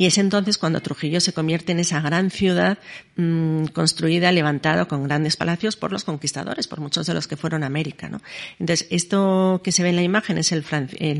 Y 0.00 0.06
es 0.06 0.16
entonces 0.16 0.56
cuando 0.56 0.80
Trujillo 0.80 1.20
se 1.20 1.34
convierte 1.34 1.72
en 1.72 1.78
esa 1.78 2.00
gran 2.00 2.30
ciudad 2.30 2.78
mmm, 3.16 3.66
construida, 3.66 4.32
levantada 4.32 4.86
con 4.86 5.04
grandes 5.04 5.36
palacios 5.36 5.76
por 5.76 5.92
los 5.92 6.04
conquistadores, 6.04 6.66
por 6.68 6.80
muchos 6.80 7.06
de 7.06 7.12
los 7.12 7.28
que 7.28 7.36
fueron 7.36 7.64
a 7.64 7.66
América. 7.66 8.10
Entonces, 8.58 8.88
esto 8.90 9.60
que 9.62 9.72
se 9.72 9.82
ve 9.82 9.90
en 9.90 9.96
la 9.96 10.02
imagen 10.02 10.38
es 10.38 10.52
el, 10.52 10.64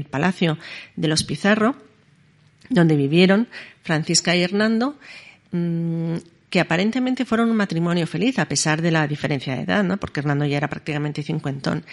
palacio 0.08 0.56
de 0.96 1.08
los 1.08 1.24
Pizarro, 1.24 1.76
donde 2.70 2.96
vivieron 2.96 3.48
Francisca 3.82 4.34
y 4.34 4.44
Hernando. 4.44 4.98
Mmm, 5.52 6.16
que 6.50 6.60
aparentemente 6.60 7.24
fueron 7.24 7.48
un 7.48 7.56
matrimonio 7.56 8.06
feliz 8.08 8.38
a 8.40 8.46
pesar 8.46 8.82
de 8.82 8.90
la 8.90 9.06
diferencia 9.06 9.54
de 9.54 9.62
edad, 9.62 9.84
¿no? 9.84 9.96
Porque 9.98 10.18
Hernando 10.18 10.44
ya 10.44 10.56
era 10.56 10.68
prácticamente 10.68 11.22
cincuentón. 11.22 11.84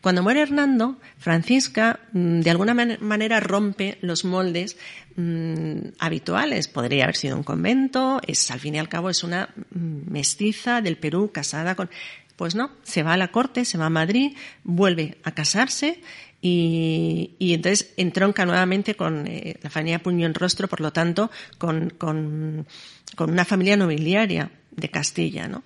Cuando 0.00 0.22
muere 0.22 0.40
Hernando, 0.40 0.96
Francisca 1.18 2.00
mm, 2.12 2.40
de 2.40 2.50
alguna 2.50 2.74
manera 2.74 3.40
rompe 3.40 3.98
los 4.00 4.24
moldes 4.24 4.78
mmm, 5.16 5.90
habituales. 5.98 6.66
Podría 6.66 7.04
haber 7.04 7.16
sido 7.16 7.36
un 7.36 7.42
convento, 7.42 8.20
es 8.26 8.50
al 8.50 8.58
fin 8.58 8.74
y 8.74 8.78
al 8.78 8.88
cabo 8.88 9.10
es 9.10 9.22
una 9.22 9.50
mm, 9.70 10.10
mestiza 10.10 10.80
del 10.80 10.96
Perú 10.96 11.30
casada 11.32 11.74
con 11.74 11.90
pues 12.36 12.54
no, 12.54 12.70
se 12.82 13.02
va 13.02 13.14
a 13.14 13.16
la 13.16 13.28
corte, 13.28 13.64
se 13.64 13.78
va 13.78 13.86
a 13.86 13.90
Madrid, 13.90 14.36
vuelve 14.62 15.16
a 15.24 15.32
casarse 15.32 16.02
y, 16.40 17.34
entonces 17.38 17.92
entronca 17.96 18.44
nuevamente 18.44 18.94
con 18.94 19.26
eh, 19.26 19.56
la 19.62 19.70
familia 19.70 19.98
Puño 19.98 20.26
en 20.26 20.34
Rostro, 20.34 20.68
por 20.68 20.80
lo 20.80 20.92
tanto, 20.92 21.30
con, 21.58 21.90
con, 21.90 22.66
con 23.14 23.30
una 23.30 23.44
familia 23.44 23.76
nobiliaria 23.76 24.50
de 24.70 24.88
Castilla, 24.88 25.48
¿no? 25.48 25.64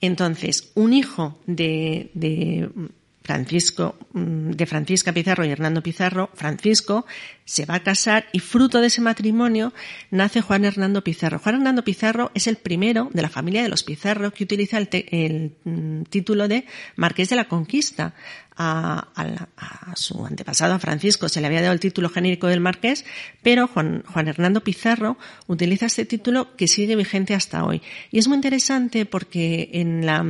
Entonces, 0.00 0.72
un 0.74 0.92
hijo 0.92 1.38
de, 1.46 2.10
de 2.14 2.68
Francisco, 3.22 3.96
mm, 4.12 4.50
de 4.50 4.66
Francisca 4.66 5.12
Pizarro 5.12 5.44
y 5.44 5.50
Hernando 5.50 5.82
Pizarro, 5.82 6.30
Francisco, 6.34 7.06
se 7.44 7.66
va 7.66 7.76
a 7.76 7.82
casar 7.82 8.26
y 8.32 8.40
fruto 8.40 8.80
de 8.80 8.88
ese 8.88 9.00
matrimonio 9.00 9.72
nace 10.10 10.40
Juan 10.40 10.64
Hernando 10.64 11.04
Pizarro. 11.04 11.38
Juan 11.38 11.56
Hernando 11.56 11.84
Pizarro 11.84 12.30
es 12.34 12.46
el 12.46 12.56
primero 12.56 13.10
de 13.12 13.22
la 13.22 13.28
familia 13.28 13.62
de 13.62 13.68
los 13.68 13.84
Pizarro 13.84 14.32
que 14.32 14.44
utiliza 14.44 14.78
el, 14.78 14.88
el 14.92 15.52
mm, 15.64 16.02
título 16.04 16.48
de 16.48 16.66
Marqués 16.96 17.28
de 17.28 17.36
la 17.36 17.46
Conquista 17.46 18.14
a, 18.56 19.08
su 19.94 20.24
antepasado, 20.26 20.74
a 20.74 20.78
Francisco, 20.78 21.28
se 21.28 21.40
le 21.40 21.46
había 21.46 21.62
dado 21.62 21.72
el 21.72 21.80
título 21.80 22.08
genérico 22.08 22.46
del 22.46 22.60
marqués, 22.60 23.04
pero 23.42 23.66
Juan, 23.66 24.02
Juan 24.06 24.28
Hernando 24.28 24.62
Pizarro 24.62 25.16
utiliza 25.46 25.86
este 25.86 26.04
título 26.04 26.56
que 26.56 26.68
sigue 26.68 26.96
vigente 26.96 27.34
hasta 27.34 27.64
hoy. 27.64 27.82
Y 28.10 28.18
es 28.18 28.28
muy 28.28 28.36
interesante 28.36 29.06
porque 29.06 29.70
en 29.72 30.06
la, 30.06 30.24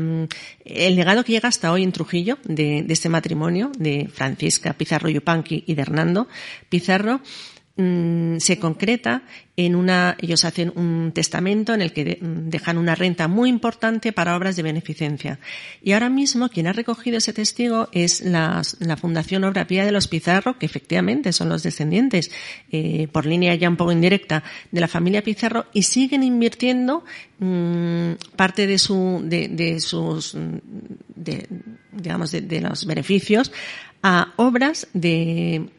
el 0.65 0.97
legado 0.97 1.25
que 1.25 1.33
llega 1.33 1.49
hasta 1.49 1.73
hoy 1.73 1.83
en 1.83 1.93
Trujillo 1.93 2.39
de, 2.45 2.83
de 2.83 2.93
este 2.93 3.09
matrimonio 3.09 3.73
de 3.79 4.09
Francisca 4.13 4.73
Pizarro 4.73 5.09
Yupanqui 5.09 5.65
y 5.67 5.75
de 5.75 5.83
Hernando 5.83 6.29
Pizarro 6.69 7.21
Mm, 7.75 8.37
se 8.37 8.59
concreta 8.59 9.23
en 9.57 9.75
una, 9.77 10.15
ellos 10.21 10.45
hacen 10.45 10.75
un 10.77 11.13
testamento 11.15 11.73
en 11.73 11.81
el 11.81 11.95
que 11.95 12.19
dejan 12.21 12.77
una 12.77 12.95
renta 12.95 13.29
muy 13.29 13.49
importante 13.49 14.13
para 14.13 14.37
obras 14.37 14.57
de 14.57 14.63
beneficencia. 14.63 15.39
Y 15.83 15.93
ahora 15.93 16.11
mismo 16.11 16.51
quien 16.51 16.67
ha 16.67 16.75
recogido 16.75 17.17
ese 17.17 17.33
testigo 17.33 17.89
es 17.93 18.21
la, 18.21 18.63
Fundación 19.01 19.45
Obra 19.45 19.67
Pía 19.67 19.87
de 19.87 19.93
los 19.93 20.07
Pizarro, 20.07 20.59
que 20.59 20.67
efectivamente 20.67 21.33
son 21.33 21.49
los 21.49 21.63
descendientes, 21.63 22.31
eh, 22.71 23.09
por 23.11 23.25
línea 23.25 23.55
ya 23.55 23.71
un 23.71 23.77
poco 23.77 23.93
indirecta, 23.93 24.45
de 24.71 24.81
la 24.81 24.89
familia 24.89 25.23
Pizarro 25.23 25.65
y 25.73 25.85
siguen 25.85 26.23
invirtiendo 26.23 27.05
mm, 27.39 28.13
parte 28.37 28.67
de 28.67 28.77
su, 28.77 29.23
de, 29.25 29.81
sus, 29.81 30.37
de, 31.15 31.47
digamos, 31.91 32.33
de 32.33 32.61
los 32.61 32.85
beneficios 32.85 33.51
a 34.03 34.35
obras 34.37 34.89
de 34.93 35.71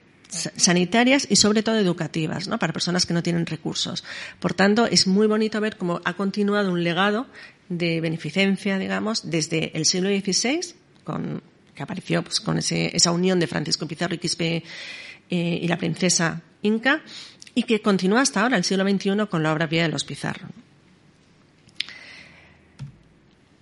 sanitarias 0.55 1.27
y 1.29 1.35
sobre 1.35 1.63
todo 1.63 1.77
educativas, 1.77 2.47
¿no? 2.47 2.59
Para 2.59 2.73
personas 2.73 3.05
que 3.05 3.13
no 3.13 3.23
tienen 3.23 3.45
recursos. 3.45 4.03
Por 4.39 4.53
tanto, 4.53 4.85
es 4.85 5.07
muy 5.07 5.27
bonito 5.27 5.59
ver 5.61 5.77
cómo 5.77 6.01
ha 6.03 6.13
continuado 6.13 6.71
un 6.71 6.83
legado 6.83 7.27
de 7.69 8.01
beneficencia, 8.01 8.77
digamos, 8.77 9.29
desde 9.29 9.75
el 9.77 9.85
siglo 9.85 10.09
XVI, 10.09 10.75
con, 11.03 11.41
que 11.75 11.83
apareció 11.83 12.23
pues, 12.23 12.39
con 12.39 12.57
ese, 12.57 12.95
esa 12.95 13.11
unión 13.11 13.39
de 13.39 13.47
Francisco 13.47 13.87
Pizarro 13.87 14.15
y 14.15 14.19
Quispe 14.19 14.63
eh, 15.29 15.59
y 15.61 15.67
la 15.67 15.77
princesa 15.77 16.41
Inca, 16.61 17.01
y 17.55 17.63
que 17.63 17.81
continúa 17.81 18.21
hasta 18.21 18.41
ahora, 18.41 18.57
el 18.57 18.63
siglo 18.63 18.87
XXI, 18.87 19.27
con 19.29 19.43
la 19.43 19.53
obra 19.53 19.67
vía 19.67 19.83
de 19.83 19.89
los 19.89 20.03
Pizarro. 20.03 20.47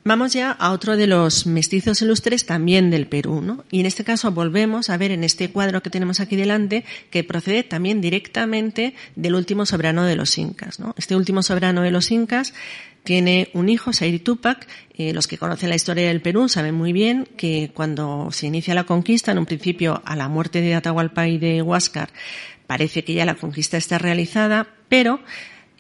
Vamos 0.04 0.34
ya 0.34 0.52
a 0.52 0.72
otro 0.72 0.98
de 0.98 1.06
los 1.06 1.46
mestizos 1.46 2.02
ilustres 2.02 2.48
también 2.48 2.90
del 2.90 3.06
Perú, 3.06 3.40
¿no? 3.42 3.64
Y 3.70 3.82
en 3.82 3.86
este 3.86 4.04
caso 4.04 4.32
volvemos 4.32 4.90
a 4.90 4.98
ver 4.98 5.12
en 5.12 5.24
este 5.24 5.52
cuadro 5.52 5.84
que 5.84 5.92
tenemos 5.92 6.20
aquí 6.20 6.36
delante 6.36 6.86
que 7.12 7.24
procede 7.24 7.62
también 7.62 8.02
directamente 8.02 8.96
del 9.16 9.36
último 9.36 9.68
soberano 9.68 10.04
de 10.04 10.16
los 10.16 10.40
incas, 10.40 10.80
¿no? 10.80 10.96
Este 10.98 11.16
último 11.16 11.44
soberano 11.44 11.84
de 11.84 11.92
los 11.92 12.10
incas 12.10 12.56
tiene 13.04 13.50
un 13.54 13.70
hijo, 13.70 13.94
Sairi 13.94 14.18
Tupac. 14.18 14.68
Eh, 14.98 15.14
los 15.14 15.28
que 15.28 15.38
conocen 15.38 15.70
la 15.70 15.76
historia 15.76 16.08
del 16.08 16.22
Perú 16.22 16.50
saben 16.50 16.74
muy 16.74 16.94
bien 16.94 17.28
que 17.38 17.70
cuando 17.72 18.30
se 18.32 18.48
inicia 18.48 18.74
la 18.74 18.86
conquista, 18.86 19.32
en 19.32 19.38
un 19.38 19.46
principio 19.46 20.02
a 20.04 20.16
la 20.16 20.28
muerte 20.30 20.62
de 20.62 20.74
Atahualpa 20.74 21.28
y 21.28 21.38
de 21.38 21.62
Huáscar, 21.62 22.10
parece 22.66 23.04
que 23.04 23.14
ya 23.14 23.26
la 23.26 23.36
conquista 23.36 23.78
está 23.78 24.00
realizada, 24.00 24.68
pero 24.90 25.20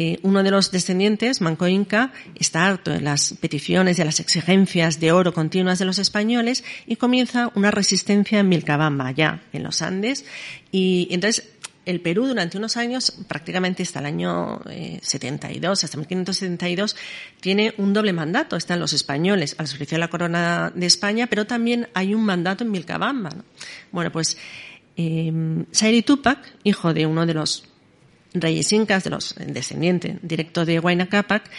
eh, 0.03 0.17
uno 0.23 0.41
de 0.41 0.49
los 0.49 0.71
descendientes, 0.71 1.41
Manco 1.41 1.67
Inca, 1.67 2.11
está 2.33 2.65
harto 2.65 2.89
de 2.89 3.01
las 3.01 3.35
peticiones 3.39 3.97
de 3.97 4.05
las 4.05 4.19
exigencias 4.19 4.99
de 4.99 5.11
oro 5.11 5.31
continuas 5.31 5.77
de 5.77 5.85
los 5.85 5.99
españoles 5.99 6.63
y 6.87 6.95
comienza 6.95 7.51
una 7.53 7.69
resistencia 7.69 8.39
en 8.39 8.49
Milcabamba, 8.49 9.05
allá 9.05 9.43
en 9.53 9.61
los 9.61 9.83
Andes. 9.83 10.25
Y 10.71 11.07
entonces 11.11 11.49
el 11.85 12.01
Perú 12.01 12.25
durante 12.25 12.57
unos 12.57 12.77
años, 12.77 13.13
prácticamente 13.27 13.83
hasta 13.83 13.99
el 13.99 14.07
año 14.07 14.61
72, 15.03 15.83
eh, 15.83 15.85
hasta 15.85 15.97
1572, 15.99 16.95
tiene 17.39 17.75
un 17.77 17.93
doble 17.93 18.11
mandato. 18.11 18.55
Están 18.55 18.79
los 18.79 18.93
españoles 18.93 19.53
al 19.59 19.67
servicio 19.67 19.97
de 19.97 19.99
la 19.99 20.09
corona 20.09 20.71
de 20.73 20.87
España, 20.87 21.27
pero 21.27 21.45
también 21.45 21.89
hay 21.93 22.15
un 22.15 22.23
mandato 22.23 22.63
en 22.63 22.71
Milcabamba. 22.71 23.29
Bueno, 23.91 24.11
pues 24.11 24.35
eh, 24.97 25.31
Sairi 25.69 26.01
Tupac, 26.01 26.39
hijo 26.63 26.91
de 26.91 27.05
uno 27.05 27.27
de 27.27 27.35
los 27.35 27.70
reyes 28.33 28.71
incas, 28.73 29.03
de 29.03 29.09
los 29.09 29.35
descendientes 29.35 30.17
directo 30.21 30.65
de 30.65 30.79
Huayna 30.79 31.07
Capac, 31.07 31.49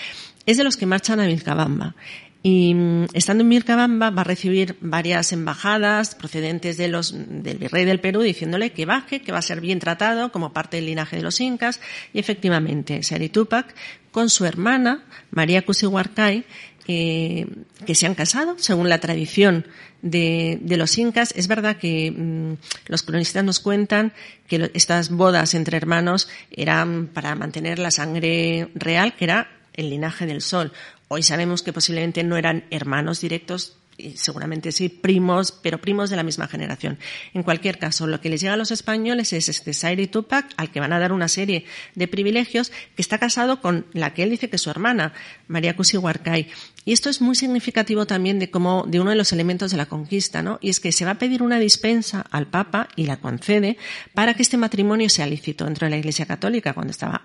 es 0.46 0.56
de 0.56 0.64
los 0.64 0.76
que 0.76 0.87
marchan 0.87 1.20
a 1.20 1.26
Vilcabamba. 1.26 1.94
Y 2.42 2.74
mm, 2.74 3.06
estando 3.12 3.42
en 3.42 3.50
Vilcabamba 3.50 4.11
va 4.11 4.22
a 4.22 4.24
recibir 4.24 4.76
varias 4.80 5.32
embajadas 5.32 6.16
procedentes 6.16 6.76
de 6.76 6.88
los, 6.88 7.14
del 7.14 7.58
virrey 7.58 7.85
del 7.85 8.00
Perú 8.00 8.20
diciéndole 8.22 8.70
que 8.70 8.85
baje, 8.85 9.22
que 9.22 9.30
va 9.30 9.38
a 9.38 9.42
ser 9.42 9.61
bien 9.61 9.78
tratado 9.78 10.32
como 10.32 10.52
parte 10.52 10.78
del 10.78 10.87
linaje 10.87 11.16
de 11.16 11.22
los 11.22 11.40
incas. 11.40 11.80
Y 12.12 12.18
efectivamente, 12.18 13.02
Sari 13.04 13.28
Tupac, 13.28 13.74
con 14.11 14.28
su 14.28 14.44
hermana, 14.44 15.04
María 15.30 15.62
Cusihuarcay, 15.62 16.44
eh, 16.88 17.47
que 17.87 17.95
se 17.95 18.07
han 18.07 18.14
casado, 18.14 18.57
según 18.59 18.88
la 18.88 18.99
tradición 18.99 19.66
de, 20.03 20.61
los 20.64 20.99
incas. 20.99 21.33
Es 21.37 21.49
verdad 21.49 21.77
que 21.77 22.11
mm, 22.11 22.55
los 22.87 23.03
cronistas 23.03 23.45
nos 23.45 23.61
cuentan 23.61 24.12
que 24.49 24.71
estas 24.75 25.11
bodas 25.11 25.55
entre 25.55 25.77
hermanos 25.77 26.29
eran 26.51 27.07
para 27.07 27.35
mantener 27.35 27.79
la 27.79 27.90
sangre 27.90 28.68
real, 28.75 29.14
que 29.16 29.25
era 29.25 29.49
el 29.75 29.90
linaje 29.90 30.27
del 30.27 30.42
sol. 30.42 30.73
Hoy 31.09 31.23
sabemos 31.23 31.62
que 31.62 31.73
posiblemente 31.73 32.25
no 32.25 32.37
eran 32.37 32.64
hermanos 32.71 33.21
directos 33.21 33.77
seguramente 34.16 34.72
sí, 34.72 34.88
primos, 34.88 35.52
pero 35.52 35.80
primos 35.80 36.10
de 36.10 36.16
la 36.16 36.22
misma 36.22 36.48
generación. 36.48 36.98
En 37.34 37.42
cualquier 37.42 37.78
caso, 37.78 38.06
lo 38.06 38.20
que 38.20 38.28
les 38.28 38.40
llega 38.40 38.54
a 38.54 38.56
los 38.56 38.70
españoles 38.70 39.32
es 39.32 39.48
este 39.48 39.72
Sairi 39.72 40.06
Tupac, 40.06 40.46
al 40.56 40.70
que 40.70 40.80
van 40.80 40.92
a 40.92 40.98
dar 40.98 41.12
una 41.12 41.28
serie 41.28 41.64
de 41.94 42.08
privilegios, 42.08 42.70
que 42.94 43.02
está 43.02 43.18
casado 43.18 43.60
con 43.60 43.86
la 43.92 44.14
que 44.14 44.22
él 44.22 44.30
dice 44.30 44.48
que 44.48 44.56
es 44.56 44.62
su 44.62 44.70
hermana, 44.70 45.12
María 45.48 45.76
Cusihuarcay. 45.76 46.48
Y 46.84 46.92
esto 46.92 47.08
es 47.08 47.20
muy 47.20 47.36
significativo 47.36 48.06
también 48.06 48.38
de 48.38 48.50
cómo, 48.50 48.84
de 48.86 49.00
uno 49.00 49.10
de 49.10 49.16
los 49.16 49.32
elementos 49.32 49.70
de 49.70 49.76
la 49.76 49.86
conquista, 49.86 50.42
¿no? 50.42 50.58
Y 50.60 50.70
es 50.70 50.80
que 50.80 50.92
se 50.92 51.04
va 51.04 51.12
a 51.12 51.18
pedir 51.18 51.42
una 51.42 51.58
dispensa 51.58 52.24
al 52.30 52.48
Papa 52.48 52.88
y 52.96 53.06
la 53.06 53.18
concede 53.18 53.76
para 54.14 54.34
que 54.34 54.42
este 54.42 54.56
matrimonio 54.56 55.08
sea 55.08 55.26
lícito 55.26 55.64
dentro 55.64 55.86
de 55.86 55.90
la 55.90 55.98
Iglesia 55.98 56.26
Católica, 56.26 56.72
cuando 56.72 56.90
estaba 56.90 57.22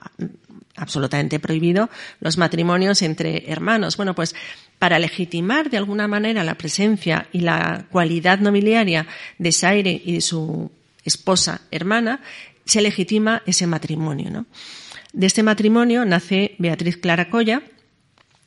absolutamente 0.77 1.39
prohibido 1.39 1.89
los 2.21 2.37
matrimonios 2.37 3.01
entre 3.01 3.51
hermanos. 3.51 3.97
Bueno, 3.97 4.15
pues 4.15 4.35
para 4.79 4.99
legitimar 4.99 5.69
de 5.69 5.77
alguna 5.77 6.07
manera 6.07 6.43
la 6.43 6.55
presencia 6.55 7.27
y 7.33 7.41
la 7.41 7.87
cualidad 7.91 8.39
nobiliaria 8.39 9.07
de 9.37 9.51
Saire 9.51 10.01
y 10.05 10.13
de 10.13 10.21
su 10.21 10.71
esposa 11.03 11.61
hermana, 11.71 12.21
se 12.65 12.81
legitima 12.81 13.41
ese 13.45 13.65
matrimonio. 13.65 14.29
¿no? 14.29 14.45
De 15.13 15.25
este 15.25 15.43
matrimonio 15.43 16.05
nace 16.05 16.55
Beatriz 16.59 16.97
Clara 16.97 17.29
Colla. 17.29 17.63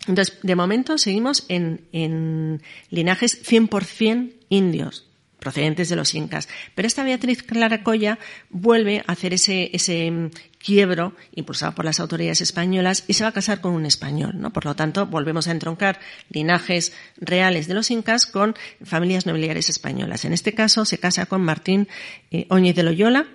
Entonces, 0.07 0.39
de 0.43 0.57
momento 0.57 0.97
seguimos 0.99 1.45
en, 1.49 1.83
en 1.93 2.63
linajes 2.91 3.45
100% 3.45 4.33
indios, 4.49 5.10
procedentes 5.41 5.89
de 5.89 5.97
los 5.97 6.15
incas. 6.15 6.49
Pero 6.75 6.87
esta 6.87 7.03
Beatriz 7.03 7.43
Claracoya 7.43 8.19
vuelve 8.51 9.03
a 9.07 9.13
hacer 9.13 9.35
ese, 9.35 9.71
ese 9.73 10.11
mm, 10.11 10.31
quiebro 10.59 11.15
impulsado 11.35 11.75
por 11.75 11.85
las 11.85 12.01
autoridades 12.01 12.41
españolas 12.41 13.05
y 13.09 13.15
se 13.15 13.25
va 13.25 13.31
a 13.31 13.33
casar 13.33 13.61
con 13.61 13.73
un 13.73 13.87
español, 13.87 14.35
¿no? 14.37 14.53
Por 14.53 14.67
lo 14.67 14.77
tanto, 14.77 15.07
volvemos 15.07 15.49
a 15.49 15.53
entroncar 15.53 15.99
linajes 16.29 16.93
reales 17.17 17.67
de 17.67 17.75
los 17.75 17.91
incas 17.91 18.27
con 18.27 18.55
familias 18.85 19.27
nobiliares 19.27 19.69
españolas. 19.71 20.25
En 20.25 20.33
este 20.33 20.55
caso 20.55 20.85
se 20.85 20.99
casa 20.99 21.27
con 21.27 21.41
Martín 21.41 21.89
eh, 22.31 22.47
Oñez 22.51 22.77
de 22.77 22.83
Loyola, 22.83 23.27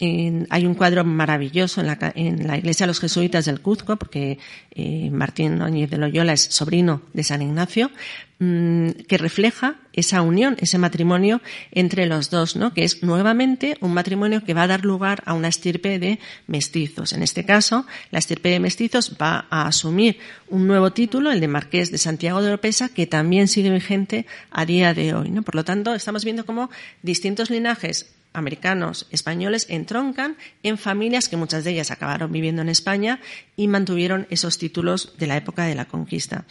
hay 0.00 0.64
un 0.64 0.74
cuadro 0.74 1.04
maravilloso 1.04 1.80
en 1.80 1.88
la, 1.88 2.12
en 2.14 2.46
la, 2.46 2.56
iglesia 2.56 2.84
de 2.84 2.88
los 2.88 3.00
jesuitas 3.00 3.46
del 3.46 3.60
Cuzco, 3.60 3.96
porque 3.96 4.38
eh, 4.70 5.10
Martín 5.10 5.60
Oñez 5.60 5.90
de 5.90 5.98
Loyola 5.98 6.34
es 6.34 6.42
sobrino 6.42 7.02
de 7.12 7.24
San 7.24 7.42
Ignacio, 7.42 7.90
mm, 8.38 8.90
que 9.08 9.18
refleja 9.18 9.80
esa 9.92 10.22
unión, 10.22 10.56
ese 10.60 10.78
matrimonio 10.78 11.42
entre 11.72 12.06
los 12.06 12.30
dos, 12.30 12.54
¿no? 12.54 12.72
que 12.72 12.84
es 12.84 13.02
nuevamente 13.02 13.76
un 13.80 13.92
matrimonio 13.92 14.44
que 14.44 14.54
va 14.54 14.62
a 14.62 14.66
dar 14.68 14.84
lugar 14.84 15.24
a 15.26 15.34
una 15.34 15.48
estirpe 15.48 15.98
de 15.98 16.20
mestizos. 16.46 17.12
En 17.12 17.24
este 17.24 17.44
caso, 17.44 17.84
la 18.12 18.20
estirpe 18.20 18.50
de 18.50 18.60
mestizos 18.60 19.16
va 19.20 19.46
a 19.50 19.66
asumir 19.66 20.20
un 20.46 20.68
nuevo 20.68 20.92
título, 20.92 21.32
el 21.32 21.40
de 21.40 21.48
Marqués 21.48 21.90
de 21.90 21.98
Santiago 21.98 22.40
de 22.40 22.48
Oropesa, 22.48 22.88
que 22.88 23.08
también 23.08 23.48
sigue 23.48 23.70
vigente 23.70 24.26
a 24.52 24.64
día 24.64 24.94
de 24.94 25.14
hoy. 25.14 25.30
¿no? 25.30 25.42
Por 25.42 25.56
lo 25.56 25.64
tanto, 25.64 25.92
estamos 25.92 26.24
viendo 26.24 26.46
cómo 26.46 26.70
distintos 27.02 27.50
linajes 27.50 28.14
americanos, 28.32 29.06
españoles 29.10 29.66
entroncan 29.68 30.36
en 30.62 30.78
familias 30.78 31.28
que 31.28 31.36
muchas 31.36 31.64
de 31.64 31.70
ellas 31.72 31.90
acabaron 31.90 32.32
viviendo 32.32 32.62
en 32.62 32.68
España 32.68 33.20
y 33.56 33.68
mantuvieron 33.68 34.26
esos 34.30 34.58
títulos 34.58 35.14
de 35.18 35.26
la 35.26 35.36
época 35.36 35.64
de 35.64 35.74
la 35.74 35.86
conquista. 35.86 36.44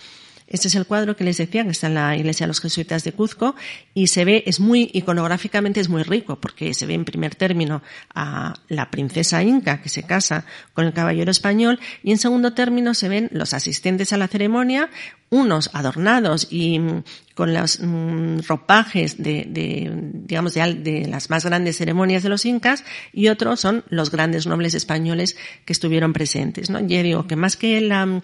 Este 0.48 0.68
es 0.68 0.76
el 0.76 0.86
cuadro 0.86 1.16
que 1.16 1.24
les 1.24 1.38
decía, 1.38 1.64
que 1.64 1.72
está 1.72 1.88
en 1.88 1.96
la 1.96 2.16
iglesia 2.16 2.46
de 2.46 2.50
los 2.50 2.62
jesuitas 2.62 3.04
de 3.04 3.12
Cuzco, 3.12 3.56
y 3.94 4.08
se 4.08 4.26
ve, 4.26 4.44
es 4.46 4.60
muy, 4.60 4.90
iconográficamente 4.94 5.80
es 5.80 5.90
muy 5.90 6.04
rico, 6.04 6.40
porque 6.40 6.74
se 6.74 6.86
ve 6.86 6.94
en 6.94 7.06
primer 7.06 7.36
término 7.36 7.82
a 8.14 8.54
la 8.70 8.90
princesa 8.90 9.44
inca 9.44 9.82
que 9.82 9.90
se 9.90 10.04
casa 10.04 10.46
con 10.74 10.86
el 10.86 10.94
caballero 10.94 11.32
español, 11.32 11.80
y 12.04 12.12
en 12.12 12.18
segundo 12.18 12.54
término 12.54 12.94
se 12.94 13.10
ven 13.10 13.30
los 13.32 13.54
asistentes 13.54 14.14
a 14.14 14.18
la 14.18 14.28
ceremonia, 14.28 14.90
unos 15.30 15.70
adornados 15.74 16.48
y 16.50 16.80
mm, 16.80 17.04
con 17.36 17.54
los 17.54 17.80
mm, 17.82 18.40
ropajes 18.48 19.22
de, 19.22 19.46
de 19.48 19.92
digamos, 20.14 20.54
de, 20.54 20.74
de, 20.76 21.08
las 21.08 21.30
más 21.30 21.46
grandes 21.46 21.78
ceremonias 21.78 22.24
de 22.24 22.30
los 22.30 22.46
incas 22.46 22.84
y 23.12 23.28
otros 23.28 23.60
son 23.60 23.84
los 23.90 24.10
grandes 24.10 24.48
nobles 24.48 24.74
españoles 24.74 25.36
que 25.66 25.74
estuvieron 25.74 26.14
presentes, 26.14 26.70
¿no? 26.70 26.80
Ya 26.80 27.04
digo 27.04 27.28
que 27.28 27.36
más 27.36 27.58
que 27.58 27.82
la, 27.82 28.06
mm, 28.06 28.22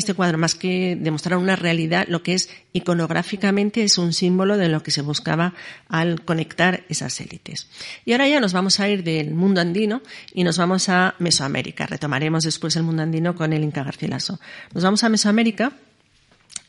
este 0.00 0.14
cuadro, 0.14 0.36
más 0.36 0.56
que 0.56 0.98
demostrar 1.00 1.38
una 1.38 1.54
realidad, 1.54 2.06
lo 2.08 2.22
que 2.22 2.34
es 2.34 2.50
iconográficamente 2.72 3.84
es 3.84 3.98
un 3.98 4.12
símbolo 4.12 4.56
de 4.56 4.68
lo 4.68 4.82
que 4.82 4.90
se 4.90 5.02
buscaba 5.02 5.54
al 5.88 6.24
conectar 6.24 6.84
esas 6.88 7.20
élites. 7.20 7.68
Y 8.04 8.12
ahora 8.12 8.28
ya 8.28 8.40
nos 8.40 8.52
vamos 8.52 8.80
a 8.80 8.88
ir 8.88 9.04
del 9.04 9.34
mundo 9.34 9.60
andino 9.60 10.02
y 10.34 10.44
nos 10.44 10.58
vamos 10.58 10.88
a 10.88 11.14
Mesoamérica. 11.18 11.86
Retomaremos 11.86 12.44
después 12.44 12.74
el 12.76 12.82
mundo 12.82 13.02
andino 13.02 13.34
con 13.36 13.52
el 13.52 13.62
Inca 13.62 13.84
Garcilaso. 13.84 14.40
Nos 14.74 14.82
vamos 14.82 15.04
a 15.04 15.08
Mesoamérica 15.08 15.72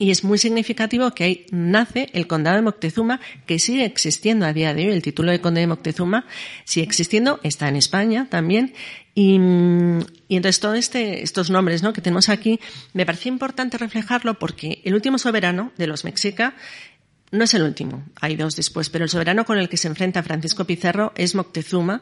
y 0.01 0.09
es 0.09 0.23
muy 0.23 0.39
significativo 0.39 1.11
que 1.11 1.23
ahí 1.23 1.45
nace 1.51 2.09
el 2.13 2.25
condado 2.25 2.55
de 2.55 2.63
Moctezuma, 2.63 3.19
que 3.45 3.59
sigue 3.59 3.85
existiendo 3.85 4.47
a 4.47 4.51
día 4.51 4.73
de 4.73 4.87
hoy. 4.87 4.93
El 4.93 5.03
título 5.03 5.29
de 5.29 5.39
conde 5.39 5.61
de 5.61 5.67
Moctezuma 5.67 6.25
sigue 6.65 6.87
existiendo, 6.87 7.39
está 7.43 7.69
en 7.69 7.75
España 7.75 8.25
también. 8.27 8.73
Y, 9.13 9.35
y 10.27 10.37
entonces 10.37 10.59
todos 10.59 10.79
este, 10.79 11.21
estos 11.21 11.51
nombres 11.51 11.83
¿no? 11.83 11.93
que 11.93 12.01
tenemos 12.01 12.29
aquí, 12.29 12.59
me 12.93 13.05
parecía 13.05 13.31
importante 13.31 13.77
reflejarlo 13.77 14.39
porque 14.39 14.81
el 14.85 14.95
último 14.95 15.19
soberano 15.19 15.71
de 15.77 15.85
los 15.85 16.03
Mexica 16.03 16.55
no 17.29 17.43
es 17.43 17.53
el 17.53 17.61
último, 17.61 18.03
hay 18.19 18.35
dos 18.35 18.55
después, 18.55 18.89
pero 18.89 19.03
el 19.03 19.09
soberano 19.11 19.45
con 19.45 19.59
el 19.59 19.69
que 19.69 19.77
se 19.77 19.87
enfrenta 19.87 20.23
Francisco 20.23 20.65
Pizarro 20.65 21.13
es 21.15 21.35
Moctezuma. 21.35 22.01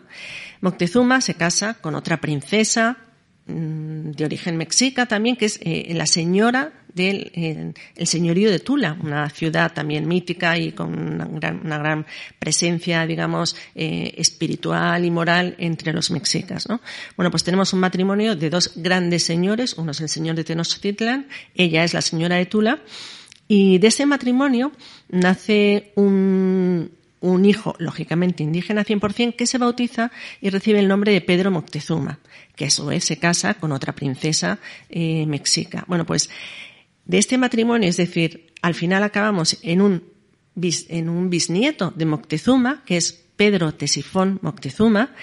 Moctezuma 0.61 1.19
se 1.19 1.33
casa 1.33 1.73
con 1.73 1.95
otra 1.95 2.21
princesa 2.21 3.08
de 3.49 4.25
origen 4.25 4.57
mexica 4.57 5.05
también, 5.05 5.35
que 5.35 5.45
es 5.45 5.59
eh, 5.61 5.91
la 5.93 6.05
señora 6.05 6.71
del 6.93 7.31
eh, 7.33 7.73
el 7.95 8.07
señorío 8.07 8.51
de 8.51 8.59
Tula, 8.59 8.97
una 9.01 9.29
ciudad 9.29 9.73
también 9.73 10.07
mítica 10.07 10.57
y 10.57 10.71
con 10.71 10.97
una 10.97 11.25
gran, 11.25 11.61
una 11.63 11.77
gran 11.77 12.05
presencia, 12.39 13.05
digamos, 13.05 13.55
eh, 13.75 14.13
espiritual 14.17 15.05
y 15.05 15.11
moral 15.11 15.55
entre 15.59 15.93
los 15.93 16.11
mexicas. 16.11 16.67
¿no? 16.67 16.81
Bueno, 17.15 17.31
pues 17.31 17.43
tenemos 17.43 17.73
un 17.73 17.79
matrimonio 17.79 18.35
de 18.35 18.49
dos 18.49 18.73
grandes 18.75 19.23
señores, 19.23 19.75
uno 19.77 19.91
es 19.91 20.01
el 20.01 20.09
señor 20.09 20.35
de 20.35 20.43
Tenochtitlan, 20.43 21.27
ella 21.55 21.83
es 21.83 21.93
la 21.93 22.01
señora 22.01 22.37
de 22.37 22.45
Tula, 22.45 22.79
y 23.47 23.79
de 23.79 23.87
ese 23.87 24.05
matrimonio 24.05 24.71
nace 25.09 25.91
un, 25.95 26.91
un 27.21 27.45
hijo, 27.45 27.75
lógicamente 27.79 28.43
indígena 28.43 28.85
100%, 28.85 29.35
que 29.35 29.45
se 29.45 29.57
bautiza 29.57 30.11
y 30.41 30.49
recibe 30.49 30.79
el 30.79 30.87
nombre 30.87 31.11
de 31.11 31.21
Pedro 31.21 31.51
Moctezuma, 31.51 32.19
que 32.55 32.65
a 32.65 32.69
su 32.69 32.85
vez 32.85 33.03
se 33.03 33.17
casa 33.17 33.55
con 33.55 33.71
otra 33.71 33.93
princesa 33.93 34.59
eh, 34.89 35.25
mexica. 35.25 35.83
Bueno, 35.87 36.05
pues 36.05 36.29
de 37.05 37.17
este 37.17 37.37
matrimonio, 37.37 37.89
es 37.89 37.97
decir, 37.97 38.53
al 38.61 38.75
final 38.75 39.03
acabamos 39.03 39.57
en 39.63 39.81
un, 39.81 40.03
en 40.55 41.09
un 41.09 41.29
bisnieto 41.29 41.91
de 41.95 42.05
Moctezuma, 42.05 42.83
que 42.85 42.97
es 42.97 43.13
Pedro 43.35 43.73
Tesifón 43.73 44.39
Moctezuma, 44.41 45.13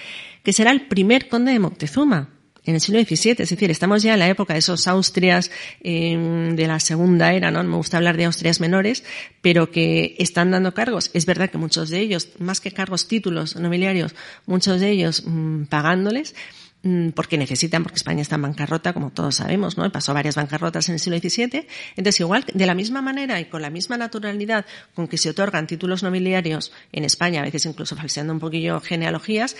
que 0.43 0.53
será 0.53 0.71
el 0.71 0.87
primer 0.87 1.27
conde 1.27 1.51
de 1.51 1.59
Moctezuma 1.59 2.29
en 2.67 2.75
el 2.75 2.81
siglo 2.81 3.01
XVII, 3.01 3.37
es 3.39 3.49
decir, 3.49 3.71
estamos 3.71 4.03
ya 4.03 4.13
en 4.13 4.19
la 4.19 4.27
época 4.27 4.53
de 4.53 4.59
esos 4.59 4.87
Austrias 4.87 5.49
em, 5.81 6.55
de 6.55 6.67
la 6.67 6.79
segunda 6.79 7.33
era, 7.33 7.49
¿no? 7.49 7.63
Me 7.63 7.75
gusta 7.75 7.97
hablar 7.97 8.17
de 8.17 8.25
Austrias 8.25 8.59
menores, 8.59 9.03
pero 9.41 9.71
que 9.71 10.15
están 10.19 10.51
dando 10.51 10.73
cargos. 10.73 11.09
Es 11.13 11.25
verdad 11.25 11.49
que 11.49 11.57
muchos 11.57 11.89
de 11.89 11.99
ellos, 11.99 12.29
más 12.39 12.61
que 12.61 12.71
cargos, 12.71 13.07
títulos 13.07 13.55
nobiliarios, 13.55 14.13
muchos 14.45 14.79
de 14.79 14.91
ellos 14.91 15.23
mm, 15.25 15.63
pagándoles, 15.63 16.35
Mm, 16.83 17.09
porque 17.09 17.37
necesitan, 17.37 17.83
porque 17.83 17.97
España 17.97 18.21
está 18.21 18.35
en 18.35 18.43
bancarrota, 18.43 18.93
como 18.93 19.09
todos 19.09 19.35
sabemos, 19.35 19.77
¿no? 19.77 19.91
Pasó 19.91 20.13
varias 20.13 20.35
bancarrotas 20.35 20.87
en 20.89 20.93
el 20.93 20.99
siglo 20.99 21.17
XVII. 21.17 21.67
Entonces, 21.95 22.19
igual, 22.19 22.45
de 22.53 22.65
la 22.65 22.75
misma 22.75 23.01
manera 23.01 23.39
y 23.39 23.45
con 23.45 23.61
la 23.61 23.69
misma 23.69 23.97
naturalidad 23.97 24.65
con 24.93 25.07
que 25.07 25.17
se 25.17 25.29
otorgan 25.29 25.65
títulos 25.65 26.03
nobiliarios 26.03 26.71
en 26.91 27.03
España, 27.03 27.41
a 27.41 27.43
veces 27.43 27.65
incluso 27.65 27.95
falseando 27.95 28.31
un 28.31 28.39
poquillo 28.39 28.79
genealogías, 28.79 29.57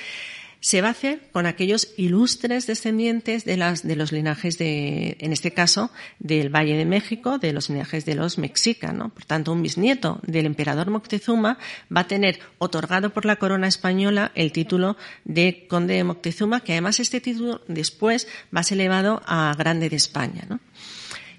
se 0.60 0.82
va 0.82 0.90
a 0.90 0.92
hacer 0.92 1.22
con 1.32 1.46
aquellos 1.46 1.90
ilustres 1.98 2.68
descendientes 2.68 3.46
de, 3.46 3.58
las, 3.58 3.88
de 3.88 3.96
los 3.96 4.12
linajes 4.12 4.58
de, 4.58 5.18
en 5.20 5.34
este 5.34 5.52
caso, 5.52 5.92
del 6.20 6.50
Valle 6.50 6.76
de 6.76 6.86
México, 6.86 7.38
de 7.38 7.54
los 7.54 7.70
linajes 7.70 8.06
de 8.06 8.16
los 8.16 8.38
mexicas, 8.38 8.94
¿no? 8.94 9.10
Por 9.10 9.26
tanto, 9.26 9.54
un 9.54 9.62
bisnieto 9.62 10.20
del 10.24 10.46
emperador 10.46 10.90
Moctezuma 10.90 11.58
va 11.96 12.02
a 12.02 12.08
tener 12.08 12.40
otorgado 12.58 13.12
por 13.12 13.26
la 13.26 13.36
corona 13.36 13.68
española 13.68 14.32
el 14.36 14.52
título 14.52 14.98
de 15.26 15.68
conde 15.70 15.96
de 15.96 16.04
Moctezuma, 16.04 16.62
que 16.62 16.74
además 16.74 17.00
este 17.00 17.22
título 17.22 17.62
después 17.68 18.28
va 18.56 18.62
a 18.62 18.64
ser 18.64 18.80
elevado 18.80 19.22
a 19.26 19.54
grande 19.58 19.90
de 19.90 19.96
España, 19.96 20.44
¿no? 20.50 20.60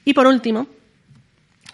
Y 0.05 0.15
por 0.15 0.27
último, 0.27 0.69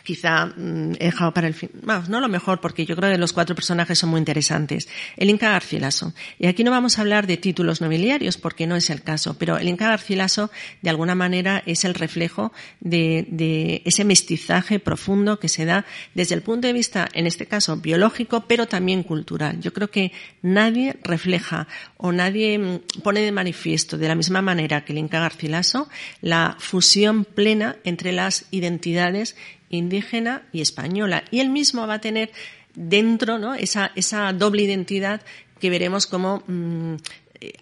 quizá 0.04 0.46
mm, 0.46 0.92
he 1.00 1.06
dejado 1.06 1.32
para 1.34 1.48
el 1.48 1.54
fin, 1.54 1.70
vamos, 1.82 2.08
no 2.08 2.20
lo 2.20 2.28
mejor, 2.28 2.60
porque 2.60 2.86
yo 2.86 2.94
creo 2.94 3.10
que 3.10 3.18
los 3.18 3.32
cuatro 3.32 3.54
personajes 3.54 3.98
son 3.98 4.10
muy 4.10 4.18
interesantes. 4.18 4.88
El 5.16 5.30
Inca 5.30 5.50
Garcilaso. 5.50 6.12
Y 6.38 6.46
aquí 6.46 6.62
no 6.62 6.70
vamos 6.70 6.98
a 6.98 7.00
hablar 7.00 7.26
de 7.26 7.36
títulos 7.38 7.80
nobiliarios, 7.80 8.36
porque 8.36 8.66
no 8.66 8.76
es 8.76 8.90
el 8.90 9.02
caso, 9.02 9.36
pero 9.38 9.58
el 9.58 9.66
Inca 9.66 9.88
Garcilaso, 9.88 10.50
de 10.82 10.90
alguna 10.90 11.14
manera, 11.14 11.62
es 11.66 11.84
el 11.84 11.94
reflejo 11.94 12.52
de, 12.80 13.26
de 13.30 13.82
ese 13.84 14.04
mestizaje 14.04 14.78
profundo 14.78 15.40
que 15.40 15.48
se 15.48 15.64
da 15.64 15.86
desde 16.14 16.34
el 16.34 16.42
punto 16.42 16.66
de 16.66 16.74
vista, 16.74 17.08
en 17.14 17.26
este 17.26 17.46
caso, 17.46 17.76
biológico, 17.78 18.44
pero 18.46 18.66
también 18.66 19.02
cultural. 19.02 19.60
Yo 19.60 19.72
creo 19.72 19.90
que 19.90 20.12
nadie 20.42 20.96
refleja 21.02 21.66
o 21.96 22.12
nadie 22.12 22.58
mm, 22.58 23.00
pone 23.02 23.20
de 23.20 23.32
manifiesto 23.32 23.96
de 23.96 24.08
la 24.08 24.14
misma 24.14 24.42
manera 24.42 24.84
que 24.84 24.92
el 24.92 24.98
Inca 24.98 25.20
Garcilaso 25.20 25.88
la 26.20 26.56
fusión 26.58 27.24
plena 27.24 27.76
entre 27.84 28.12
las 28.12 28.46
identidades 28.50 29.36
indígena 29.76 30.42
y 30.52 30.60
española. 30.60 31.24
Y 31.30 31.40
él 31.40 31.50
mismo 31.50 31.86
va 31.86 31.94
a 31.94 32.00
tener 32.00 32.32
dentro 32.74 33.54
esa, 33.54 34.32
doble 34.32 34.62
identidad 34.62 35.22
que 35.60 35.70
veremos 35.70 36.06
cómo 36.06 36.42
mm, 36.46 36.96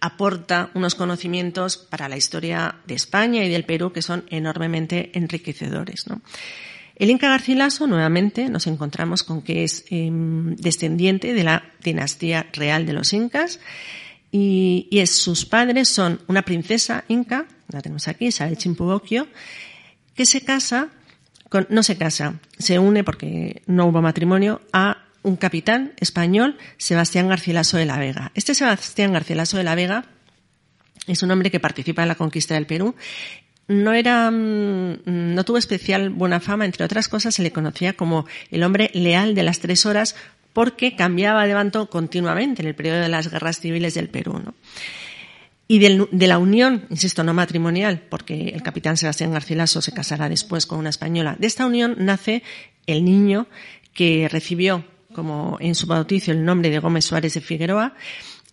aporta 0.01 0.71
unos 0.75 0.95
conocimientos 0.95 1.77
para 1.77 2.09
la 2.09 2.17
historia 2.17 2.77
de 2.87 2.95
España 2.95 3.45
y 3.45 3.51
del 3.51 3.65
Perú 3.65 3.93
que 3.93 4.03
son 4.03 4.25
enormemente 4.31 5.11
enriquecedores. 5.15 6.07
El 6.97 7.11
Inca 7.11 7.29
Garcilaso, 7.29 7.87
nuevamente, 7.87 8.49
nos 8.49 8.67
encontramos 8.67 9.23
con 9.23 9.43
que 9.43 9.65
es 9.65 9.85
em, 9.91 10.55
descendiente 10.57 11.33
de 11.33 11.43
la 11.43 11.65
dinastía 11.83 12.47
real 12.53 12.87
de 12.87 12.93
los 12.93 13.13
Incas 13.13 13.61
y, 14.31 14.89
sus 15.07 15.45
padres 15.45 15.89
son 15.89 16.21
una 16.27 16.43
princesa 16.43 17.05
inca, 17.09 17.47
la 17.69 17.83
tenemos 17.83 18.09
aquí, 18.09 18.27
Isabel 18.27 18.57
Chimpugoquio, 18.57 19.29
que 20.15 20.25
se 20.25 20.41
casa 20.41 20.89
no 21.69 21.83
se 21.83 21.97
casa, 21.97 22.35
se 22.59 22.79
une 22.79 23.05
porque 23.05 23.63
no 23.67 23.87
hubo 23.87 24.03
matrimonio 24.03 24.61
a 24.73 25.05
un 25.23 25.37
capitán 25.37 25.93
español, 25.99 26.57
Sebastián 26.77 27.29
Garcilaso 27.29 27.77
de 27.77 27.87
la 27.87 27.99
Vega. 27.99 28.33
Este 28.35 28.55
Sebastián 28.55 29.13
Garcilaso 29.13 29.57
de 29.57 29.65
la 29.65 29.75
Vega 29.75 30.05
es 31.07 31.23
un 31.23 31.31
hombre 31.31 31.51
que 31.51 31.61
participa 31.61 32.03
en 32.03 32.09
la 32.09 32.15
conquista 32.15 32.55
del 32.55 32.67
Perú. 32.67 32.95
No 33.69 33.93
era, 33.93 34.31
mm, 34.31 34.99
no 35.07 35.45
tuvo 35.45 35.59
especial 35.59 36.11
buena 36.11 36.41
fama, 36.41 36.65
entre 36.65 36.85
otras 36.85 37.09
cosas 37.09 37.35
se 37.35 37.43
le 37.43 37.53
conocía 37.53 37.95
como 37.95 38.27
el 38.51 38.63
hombre 38.65 38.91
leal 38.93 39.35
de 39.35 39.43
las 39.45 39.61
tres 39.61 39.87
horas 39.87 40.17
porque 40.53 40.97
cambiaba 40.97 41.47
de 41.47 41.55
bando 41.55 41.89
continuamente 41.89 42.63
en 42.63 42.69
el 42.69 42.75
periodo 42.75 43.01
de 43.01 43.09
las 43.09 43.31
guerras 43.31 43.61
civiles 43.61 43.95
del 43.95 44.09
Perú. 44.09 44.43
Y 45.73 45.79
de 45.79 46.27
la 46.27 46.37
unión, 46.37 46.85
insisto, 46.91 47.25
no 47.25 47.33
matrimonial, 47.33 48.03
porque 48.11 48.51
el 48.51 48.63
capitán 48.63 48.99
Sebastián 48.99 49.33
Garcilaso 49.33 49.81
se 49.81 49.93
casará 49.93 50.29
después 50.29 50.67
con 50.67 50.79
una 50.79 50.91
española, 50.91 51.35
de 51.39 51.47
esta 51.47 51.65
unión 51.65 51.95
nace 51.97 52.43
el 52.87 53.07
niño 53.07 53.47
que 53.95 54.29
recibió 54.31 54.85
como 55.15 55.57
en 55.61 55.75
su 55.75 55.87
bautizo 55.87 56.31
el 56.31 56.45
nombre 56.45 56.69
de 56.69 56.79
Gómez 56.79 57.07
Suárez 57.07 57.33
de 57.33 57.41
Figueroa 57.41 57.95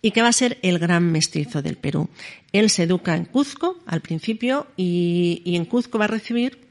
y 0.00 0.12
que 0.12 0.22
va 0.22 0.28
a 0.28 0.32
ser 0.32 0.56
el 0.62 0.78
gran 0.78 1.12
mestizo 1.12 1.60
del 1.60 1.76
Perú. 1.76 2.08
Él 2.52 2.70
se 2.70 2.84
educa 2.84 3.14
en 3.14 3.26
Cuzco 3.26 3.76
al 3.84 4.00
principio 4.00 4.68
y, 4.78 5.42
y 5.44 5.56
en 5.56 5.66
Cuzco 5.66 5.98
va 5.98 6.06
a 6.06 6.08
recibir 6.08 6.69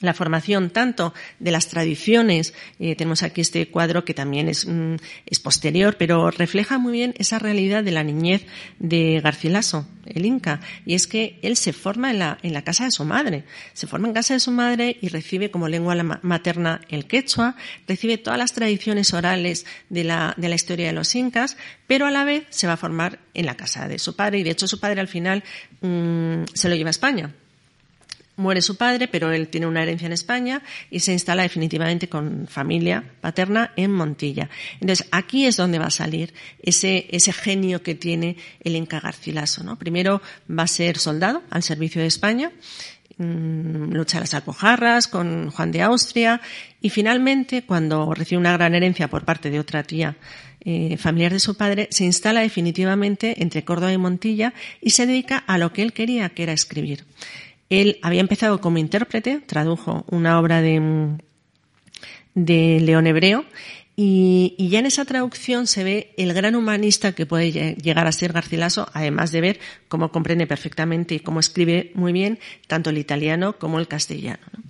la 0.00 0.14
formación 0.14 0.70
tanto 0.70 1.12
de 1.38 1.50
las 1.50 1.68
tradiciones, 1.68 2.54
eh, 2.78 2.96
tenemos 2.96 3.22
aquí 3.22 3.42
este 3.42 3.68
cuadro 3.68 4.04
que 4.04 4.14
también 4.14 4.48
es, 4.48 4.66
mm, 4.66 4.96
es, 5.26 5.40
posterior, 5.40 5.96
pero 5.98 6.30
refleja 6.30 6.78
muy 6.78 6.92
bien 6.92 7.14
esa 7.18 7.38
realidad 7.38 7.84
de 7.84 7.90
la 7.90 8.02
niñez 8.02 8.46
de 8.78 9.20
Garcilaso, 9.22 9.86
el 10.06 10.24
Inca, 10.24 10.60
y 10.86 10.94
es 10.94 11.06
que 11.06 11.38
él 11.42 11.56
se 11.56 11.72
forma 11.72 12.10
en 12.10 12.18
la, 12.18 12.38
en 12.42 12.52
la 12.52 12.62
casa 12.62 12.84
de 12.84 12.90
su 12.90 13.04
madre, 13.04 13.44
se 13.74 13.86
forma 13.86 14.08
en 14.08 14.14
casa 14.14 14.34
de 14.34 14.40
su 14.40 14.50
madre 14.50 14.96
y 15.00 15.08
recibe 15.08 15.50
como 15.50 15.68
lengua 15.68 15.94
materna 16.22 16.80
el 16.88 17.06
quechua, 17.06 17.56
recibe 17.86 18.18
todas 18.18 18.38
las 18.38 18.52
tradiciones 18.52 19.12
orales 19.12 19.66
de 19.90 20.04
la, 20.04 20.34
de 20.36 20.48
la 20.48 20.54
historia 20.54 20.86
de 20.86 20.92
los 20.92 21.14
incas, 21.14 21.56
pero 21.86 22.06
a 22.06 22.10
la 22.10 22.24
vez 22.24 22.44
se 22.50 22.66
va 22.66 22.74
a 22.74 22.78
formar 22.78 23.18
en 23.34 23.46
la 23.46 23.56
casa 23.56 23.88
de 23.88 23.98
su 23.98 24.16
padre 24.16 24.38
y 24.38 24.42
de 24.42 24.50
hecho 24.50 24.66
su 24.66 24.80
padre 24.80 25.00
al 25.00 25.08
final 25.08 25.44
mmm, 25.80 26.44
se 26.54 26.68
lo 26.68 26.74
lleva 26.74 26.88
a 26.88 26.90
España 26.90 27.34
muere 28.40 28.62
su 28.62 28.76
padre, 28.76 29.06
pero 29.06 29.30
él 29.30 29.48
tiene 29.48 29.66
una 29.66 29.82
herencia 29.82 30.06
en 30.06 30.12
España 30.12 30.62
y 30.90 31.00
se 31.00 31.12
instala 31.12 31.42
definitivamente 31.42 32.08
con 32.08 32.46
familia 32.48 33.04
paterna 33.20 33.72
en 33.76 33.92
Montilla. 33.92 34.50
Entonces, 34.80 35.06
aquí 35.12 35.46
es 35.46 35.56
donde 35.56 35.78
va 35.78 35.86
a 35.86 35.90
salir 35.90 36.34
ese, 36.62 37.06
genio 37.32 37.82
que 37.82 37.94
tiene 37.94 38.36
el 38.64 38.74
Inca 38.74 39.00
Garcilaso, 39.00 39.62
¿no? 39.62 39.78
Primero 39.78 40.20
va 40.50 40.64
a 40.64 40.66
ser 40.66 40.98
soldado 40.98 41.42
al 41.50 41.62
servicio 41.62 42.00
de 42.00 42.08
España, 42.08 42.50
mm, 43.18 43.92
lucha 43.92 44.18
a 44.18 44.20
las 44.22 44.34
alpujarras 44.34 45.06
con 45.06 45.50
Juan 45.50 45.70
de 45.70 45.82
Austria 45.82 46.40
y 46.80 46.90
finalmente, 46.90 47.62
cuando 47.62 48.12
recibe 48.14 48.40
una 48.40 48.52
gran 48.52 48.74
herencia 48.74 49.08
por 49.08 49.24
parte 49.24 49.50
de 49.50 49.60
otra 49.60 49.82
tía 49.82 50.16
eh, 50.62 50.98
familiar 50.98 51.32
de 51.32 51.40
su 51.40 51.56
padre, 51.56 51.88
se 51.90 52.04
instala 52.04 52.40
definitivamente 52.40 53.42
entre 53.42 53.64
Córdoba 53.64 53.92
y 53.92 53.98
Montilla 53.98 54.52
y 54.82 54.90
se 54.90 55.06
dedica 55.06 55.38
a 55.38 55.56
lo 55.56 55.72
que 55.72 55.82
él 55.82 55.94
quería, 55.94 56.28
que 56.30 56.42
era 56.42 56.52
escribir. 56.52 57.04
Él 57.70 57.98
había 58.02 58.20
empezado 58.20 58.60
como 58.60 58.78
intérprete, 58.78 59.38
tradujo 59.38 60.04
una 60.10 60.38
obra 60.38 60.60
de, 60.60 61.16
de 62.34 62.80
León 62.80 63.06
Hebreo 63.06 63.46
y, 64.02 64.68
ya 64.70 64.78
en 64.78 64.86
esa 64.86 65.04
traducción 65.04 65.66
se 65.66 65.84
ve 65.84 66.14
el 66.16 66.32
gran 66.32 66.54
humanista 66.54 67.12
que 67.12 67.26
puede 67.26 67.74
llegar 67.74 68.06
a 68.06 68.12
ser 68.12 68.32
Garcilaso, 68.32 68.88
además 68.94 69.30
de 69.30 69.40
ver 69.40 69.60
cómo 69.88 70.10
comprende 70.10 70.46
perfectamente 70.46 71.16
y 71.16 71.20
cómo 71.20 71.38
escribe 71.38 71.92
muy 71.94 72.12
bien 72.12 72.38
tanto 72.66 72.90
el 72.90 72.98
italiano 72.98 73.58
como 73.58 73.78
el 73.78 73.88
castellano. 73.88 74.42
¿no? 74.56 74.62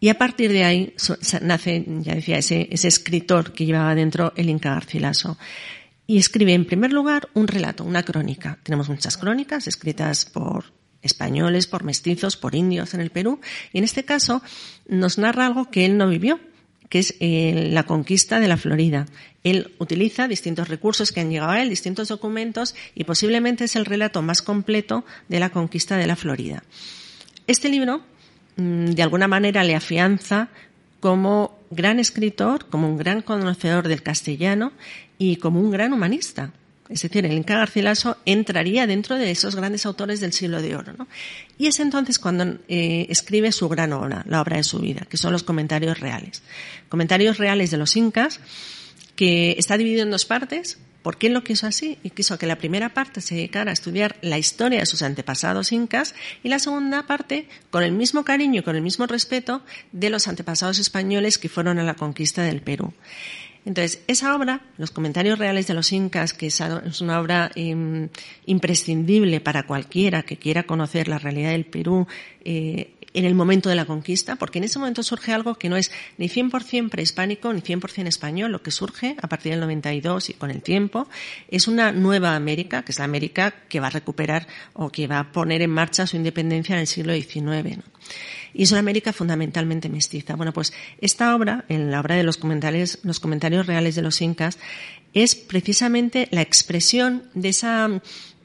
Y 0.00 0.08
a 0.08 0.18
partir 0.18 0.50
de 0.50 0.64
ahí 0.64 0.94
nace, 1.42 1.84
ya 2.00 2.14
decía, 2.14 2.38
ese, 2.38 2.68
ese 2.72 2.88
escritor 2.88 3.52
que 3.52 3.66
llevaba 3.66 3.94
dentro 3.94 4.32
el 4.34 4.48
Inca 4.48 4.74
Garcilaso. 4.74 5.38
Y 6.06 6.18
escribe 6.18 6.54
en 6.54 6.64
primer 6.64 6.92
lugar 6.92 7.28
un 7.34 7.46
relato, 7.46 7.84
una 7.84 8.02
crónica. 8.02 8.58
Tenemos 8.64 8.88
muchas 8.88 9.16
crónicas 9.16 9.68
escritas 9.68 10.24
por 10.24 10.72
españoles, 11.02 11.66
por 11.66 11.84
mestizos, 11.84 12.36
por 12.36 12.54
indios 12.54 12.94
en 12.94 13.00
el 13.00 13.10
Perú. 13.10 13.40
Y 13.72 13.78
en 13.78 13.84
este 13.84 14.04
caso 14.04 14.42
nos 14.88 15.18
narra 15.18 15.46
algo 15.46 15.70
que 15.70 15.84
él 15.84 15.96
no 15.96 16.08
vivió, 16.08 16.40
que 16.88 16.98
es 16.98 17.14
eh, 17.20 17.68
la 17.72 17.84
conquista 17.84 18.40
de 18.40 18.48
la 18.48 18.56
Florida. 18.56 19.06
Él 19.44 19.74
utiliza 19.78 20.28
distintos 20.28 20.68
recursos 20.68 21.12
que 21.12 21.20
han 21.20 21.30
llegado 21.30 21.52
a 21.52 21.62
él, 21.62 21.70
distintos 21.70 22.08
documentos, 22.08 22.74
y 22.94 23.04
posiblemente 23.04 23.64
es 23.64 23.76
el 23.76 23.86
relato 23.86 24.22
más 24.22 24.42
completo 24.42 25.04
de 25.28 25.40
la 25.40 25.50
conquista 25.50 25.96
de 25.96 26.06
la 26.06 26.16
Florida. 26.16 26.62
Este 27.46 27.68
libro 27.68 28.02
Mm, 28.60 28.90
de 28.90 29.02
alguna 29.02 29.26
manera 29.26 29.64
le 29.64 29.74
afianza 29.74 30.48
como 31.00 31.58
gran 31.70 31.98
escritor, 31.98 32.66
como 32.68 32.88
un 32.88 32.98
gran 32.98 33.22
conocedor 33.22 33.88
del 33.88 34.02
castellano 34.02 34.72
y 35.18 35.36
como 35.36 35.60
un 35.60 35.70
gran 35.70 35.92
humanista. 35.94 36.52
Es 36.90 37.02
decir, 37.02 37.24
el 37.24 37.32
Inca 37.32 37.56
Garcilaso 37.56 38.16
entraría 38.26 38.86
dentro 38.88 39.16
de 39.16 39.30
esos 39.30 39.54
grandes 39.54 39.86
autores 39.86 40.18
del 40.18 40.32
siglo 40.32 40.60
de 40.60 40.74
oro. 40.74 40.92
¿no? 40.98 41.06
Y 41.56 41.68
es 41.68 41.78
entonces 41.78 42.18
cuando 42.18 42.58
eh, 42.66 43.06
escribe 43.08 43.52
su 43.52 43.68
gran 43.68 43.92
obra, 43.92 44.24
la 44.26 44.42
obra 44.42 44.56
de 44.56 44.64
su 44.64 44.80
vida, 44.80 45.06
que 45.08 45.16
son 45.16 45.32
los 45.32 45.44
comentarios 45.44 46.00
reales. 46.00 46.42
Comentarios 46.88 47.38
reales 47.38 47.70
de 47.70 47.76
los 47.76 47.96
incas, 47.96 48.40
que 49.14 49.52
está 49.56 49.78
dividido 49.78 50.02
en 50.02 50.10
dos 50.10 50.24
partes. 50.24 50.78
¿Por 51.02 51.16
qué 51.16 51.30
lo 51.30 51.44
quiso 51.44 51.68
así? 51.68 51.96
Y 52.02 52.10
quiso 52.10 52.38
que 52.38 52.46
la 52.46 52.58
primera 52.58 52.92
parte 52.92 53.20
se 53.20 53.36
dedicara 53.36 53.70
a 53.70 53.72
estudiar 53.72 54.16
la 54.20 54.38
historia 54.38 54.80
de 54.80 54.86
sus 54.86 55.02
antepasados 55.02 55.70
incas 55.70 56.16
y 56.42 56.48
la 56.48 56.58
segunda 56.58 57.06
parte, 57.06 57.48
con 57.70 57.84
el 57.84 57.92
mismo 57.92 58.24
cariño 58.24 58.60
y 58.60 58.64
con 58.64 58.74
el 58.74 58.82
mismo 58.82 59.06
respeto, 59.06 59.62
de 59.92 60.10
los 60.10 60.26
antepasados 60.26 60.80
españoles 60.80 61.38
que 61.38 61.48
fueron 61.48 61.78
a 61.78 61.84
la 61.84 61.94
conquista 61.94 62.42
del 62.42 62.62
Perú. 62.62 62.92
Entonces, 63.64 64.02
esa 64.06 64.34
obra, 64.34 64.62
Los 64.78 64.90
comentarios 64.90 65.38
reales 65.38 65.66
de 65.66 65.74
los 65.74 65.92
incas, 65.92 66.32
que 66.32 66.46
es 66.46 66.60
una 67.00 67.20
obra 67.20 67.50
eh, 67.54 68.08
imprescindible 68.46 69.40
para 69.40 69.64
cualquiera 69.64 70.22
que 70.22 70.38
quiera 70.38 70.62
conocer 70.62 71.08
la 71.08 71.18
realidad 71.18 71.50
del 71.50 71.66
Perú, 71.66 72.06
eh, 72.44 72.94
en 73.12 73.24
el 73.24 73.34
momento 73.34 73.68
de 73.68 73.74
la 73.74 73.84
conquista, 73.84 74.36
porque 74.36 74.58
en 74.58 74.64
ese 74.64 74.78
momento 74.78 75.02
surge 75.02 75.32
algo 75.32 75.56
que 75.56 75.68
no 75.68 75.76
es 75.76 75.90
ni 76.16 76.28
100% 76.28 76.90
prehispánico 76.90 77.52
ni 77.52 77.60
100% 77.60 78.06
español, 78.06 78.52
lo 78.52 78.62
que 78.62 78.70
surge 78.70 79.16
a 79.20 79.28
partir 79.28 79.52
del 79.52 79.60
92 79.60 80.30
y 80.30 80.34
con 80.34 80.50
el 80.50 80.62
tiempo 80.62 81.08
es 81.48 81.66
una 81.66 81.92
nueva 81.92 82.36
América, 82.36 82.82
que 82.82 82.92
es 82.92 82.98
la 82.98 83.04
América 83.04 83.52
que 83.68 83.80
va 83.80 83.88
a 83.88 83.90
recuperar 83.90 84.46
o 84.74 84.90
que 84.90 85.06
va 85.06 85.18
a 85.18 85.32
poner 85.32 85.62
en 85.62 85.70
marcha 85.70 86.06
su 86.06 86.16
independencia 86.16 86.74
en 86.74 86.82
el 86.82 86.86
siglo 86.86 87.12
XIX. 87.12 87.78
Y 88.54 88.64
es 88.64 88.70
una 88.70 88.80
América 88.80 89.12
fundamentalmente 89.12 89.88
mestiza. 89.88 90.36
Bueno, 90.36 90.52
pues 90.52 90.72
esta 91.00 91.34
obra, 91.34 91.64
en 91.68 91.90
la 91.90 92.00
obra 92.00 92.16
de 92.16 92.22
los 92.22 92.36
comentarios, 92.36 92.98
los 93.02 93.20
comentarios 93.20 93.66
reales 93.66 93.94
de 93.94 94.02
los 94.02 94.20
incas, 94.20 94.58
es 95.12 95.34
precisamente 95.34 96.28
la 96.30 96.42
expresión 96.42 97.24
de 97.34 97.48
esa 97.48 98.00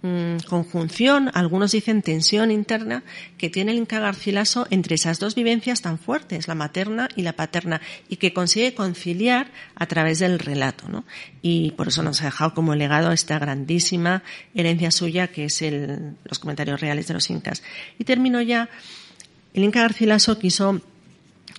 Mm, 0.06 0.38
conjunción, 0.48 1.32
algunos 1.34 1.72
dicen 1.72 2.04
tensión 2.04 2.52
interna, 2.52 3.02
que 3.39 3.50
tiene 3.50 3.72
el 3.72 3.80
Inca 3.80 4.00
Garcilaso 4.00 4.68
entre 4.70 4.94
esas 4.94 5.18
dos 5.18 5.34
vivencias 5.34 5.82
tan 5.82 5.98
fuertes, 5.98 6.48
la 6.48 6.54
materna 6.54 7.10
y 7.15 7.24
la 7.24 7.34
paterna, 7.34 7.82
y 8.08 8.18
que 8.18 8.32
consigue 8.32 8.76
conciliar 8.76 9.52
a 9.74 9.88
través 9.88 10.20
del 10.20 10.38
relato. 10.38 10.88
¿no? 10.89 11.06
Y 11.41 11.72
por 11.72 11.88
eso 11.88 12.04
nos 12.04 12.22
ha 12.22 12.26
dejado 12.26 12.54
como 12.54 12.76
legado 12.76 13.12
esta 13.12 13.39
grandísima 13.39 14.22
herencia 14.54 14.91
suya, 14.91 15.30
que 15.30 15.46
es 15.46 15.63
el, 15.63 16.18
los 16.24 16.38
comentarios 16.38 16.80
reales 16.80 17.08
de 17.08 17.15
los 17.15 17.28
incas. 17.32 17.63
Y 17.98 18.04
termino 18.04 18.44
ya. 18.44 18.70
El 19.56 19.63
Inca 19.63 19.84
Garcilaso 19.84 20.38
quiso 20.38 20.82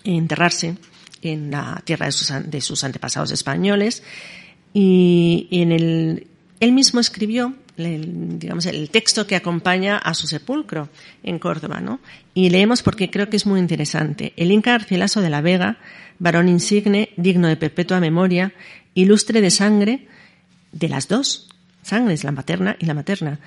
enterrarse 0.05 0.77
en 1.23 1.51
la 1.51 1.81
tierra 1.83 2.05
de 2.45 2.61
sus, 2.61 2.85
antepasados 2.85 3.31
españoles 3.31 4.03
y 4.75 5.49
en 5.51 5.73
el, 5.73 6.27
él 6.61 6.73
mismo 6.73 7.01
escribió 7.01 7.55
el, 7.79 8.39
digamos, 8.39 8.67
el 8.67 8.91
texto 8.91 9.27
que 9.27 9.35
acompaña 9.35 9.97
a 9.97 10.13
su 10.13 10.27
sepulcro 10.27 10.91
en 11.23 11.39
Córdoba, 11.39 11.81
¿no? 11.81 12.01
Y 12.35 12.51
leemos 12.51 12.83
porque 12.83 13.11
creo 13.11 13.31
que 13.31 13.39
es 13.39 13.47
muy 13.47 13.61
interesante. 13.61 14.35
El 14.37 14.53
Inca 14.53 14.73
Garcilaso 14.73 15.23
de 15.23 15.31
la 15.31 15.41
Vega, 15.41 15.79
varón 16.19 16.51
insigne, 16.51 17.09
digno 17.17 17.49
de 17.49 17.57
perpetua 17.57 17.99
memoria, 17.99 18.53
ilustre 18.93 19.41
de 19.41 19.51
sangre, 19.51 20.07
de 20.73 20.91
las 20.91 21.09
dos 21.09 21.49
sangres, 21.81 22.25
la 22.25 22.33
materna 22.33 22.77
y 22.79 22.85
la 22.85 22.93
materna. 22.93 23.41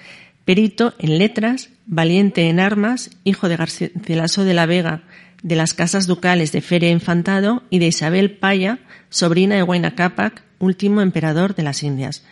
Perito 0.49 0.95
en 0.97 1.19
letras, 1.19 1.69
valiente 1.85 2.49
en 2.49 2.59
armas, 2.59 3.11
hijo 3.23 3.49
de 3.49 3.55
Garcilaso 3.55 4.45
de 4.45 4.55
la 4.55 4.65
Vega, 4.65 5.03
de 5.43 5.55
las 5.55 5.75
casas 5.75 6.07
ducales 6.07 6.51
de 6.51 6.61
Feria 6.61 6.89
Infantado 6.89 7.61
y 7.69 7.77
de 7.77 7.85
Isabel 7.85 8.31
Paya, 8.31 8.79
sobrina 9.11 9.57
de 9.57 9.61
Huayna 9.61 9.93
Cápac, 9.93 10.41
último 10.57 11.01
emperador 11.01 11.53
de 11.53 11.61
las 11.61 11.83
Indias 11.83 12.23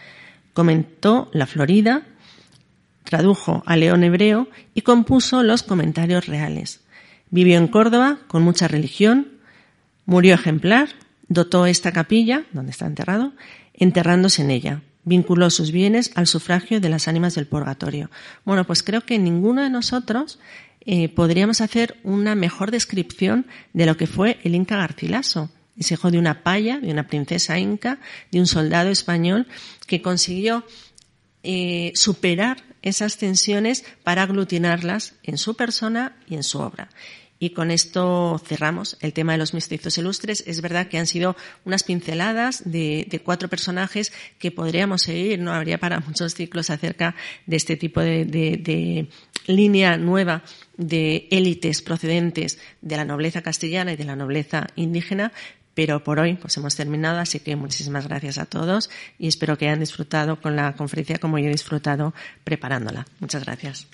comentó 0.53 1.29
La 1.31 1.45
Florida, 1.45 2.07
tradujo 3.03 3.61
a 3.67 3.75
León 3.75 4.03
Hebreo 4.03 4.47
y 4.73 4.81
compuso 4.81 5.43
los 5.43 5.61
comentarios 5.61 6.25
reales. 6.25 6.81
Vivió 7.29 7.59
en 7.59 7.67
Córdoba 7.67 8.17
con 8.25 8.41
mucha 8.41 8.67
religión, 8.67 9.27
murió 10.07 10.33
ejemplar, 10.33 10.89
dotó 11.27 11.67
esta 11.67 11.91
capilla, 11.91 12.45
donde 12.51 12.71
está 12.71 12.87
enterrado, 12.87 13.33
enterrándose 13.75 14.41
en 14.41 14.49
ella. 14.49 14.81
Vinculó 15.07 15.49
sus 15.49 15.71
bienes 15.71 16.11
al 16.15 16.27
sufragio 16.27 16.81
de 16.81 16.89
las 16.89 17.07
ánimas 17.07 17.33
del 17.33 17.47
purgatorio. 17.47 18.11
Bueno, 18.43 18.67
pues 18.67 18.83
creo 18.83 19.05
que 19.05 19.17
ninguno 19.17 19.63
de 19.63 19.69
nosotros 19.69 20.37
eh, 20.81 21.07
podríamos 21.07 21.61
hacer 21.61 21.95
una 22.03 22.35
mejor 22.35 22.71
descripción 22.71 23.45
de 23.71 23.85
lo 23.85 23.95
que 23.95 24.05
fue 24.05 24.37
el 24.43 24.53
Inca 24.53 24.75
Garcilaso. 24.75 25.49
Es 25.77 25.93
hijo 25.93 26.11
de 26.11 26.19
una 26.19 26.43
paya, 26.43 26.81
de 26.81 26.91
una 26.91 27.07
princesa 27.07 27.57
inca, 27.57 27.99
de 28.33 28.41
un 28.41 28.47
soldado 28.47 28.89
español 28.89 29.47
que 29.85 30.01
consiguió 30.01 30.65
eh, 31.41 31.93
superar 31.95 32.65
esas 32.81 33.15
tensiones 33.15 33.85
para 34.03 34.23
aglutinarlas 34.23 35.13
en 35.23 35.37
su 35.37 35.55
persona 35.55 36.17
y 36.27 36.35
en 36.35 36.43
su 36.43 36.59
obra. 36.59 36.89
Y 37.39 37.51
con 37.51 37.69
esto 37.69 38.41
cerramos 38.45 38.97
el 39.01 39.13
tema 39.13 39.33
de 39.33 39.37
los 39.37 39.53
mestizos 39.53 39.97
ilustres. 39.97 40.43
Es 40.47 40.61
verdad 40.61 40.87
que 40.87 40.97
han 40.97 41.07
sido 41.07 41.35
unas 41.65 41.83
pinceladas 41.83 42.63
de, 42.65 43.05
de, 43.09 43.19
cuatro 43.19 43.47
personajes 43.47 44.11
que 44.39 44.51
podríamos 44.51 45.03
seguir. 45.03 45.39
No 45.39 45.53
habría 45.53 45.77
para 45.77 45.99
muchos 45.99 46.33
ciclos 46.33 46.69
acerca 46.69 47.15
de 47.45 47.57
este 47.57 47.77
tipo 47.77 48.01
de, 48.01 48.25
de, 48.25 48.57
de 48.57 49.09
línea 49.47 49.97
nueva 49.97 50.43
de 50.77 51.27
élites 51.31 51.81
procedentes 51.81 52.59
de 52.81 52.97
la 52.97 53.05
nobleza 53.05 53.41
castellana 53.41 53.93
y 53.93 53.95
de 53.95 54.05
la 54.05 54.15
nobleza 54.15 54.67
indígena, 54.75 55.31
pero 55.73 56.03
por 56.03 56.19
hoy 56.19 56.35
pues 56.35 56.57
hemos 56.57 56.75
terminado, 56.75 57.19
así 57.19 57.39
que 57.39 57.55
muchísimas 57.55 58.07
gracias 58.07 58.37
a 58.37 58.45
todos 58.45 58.89
y 59.19 59.27
espero 59.27 59.57
que 59.57 59.67
hayan 59.67 59.79
disfrutado 59.79 60.41
con 60.41 60.55
la 60.55 60.73
conferencia 60.75 61.19
como 61.19 61.37
yo 61.39 61.45
he 61.45 61.51
disfrutado 61.51 62.13
preparándola. 62.43 63.05
Muchas 63.19 63.45
gracias. 63.45 63.87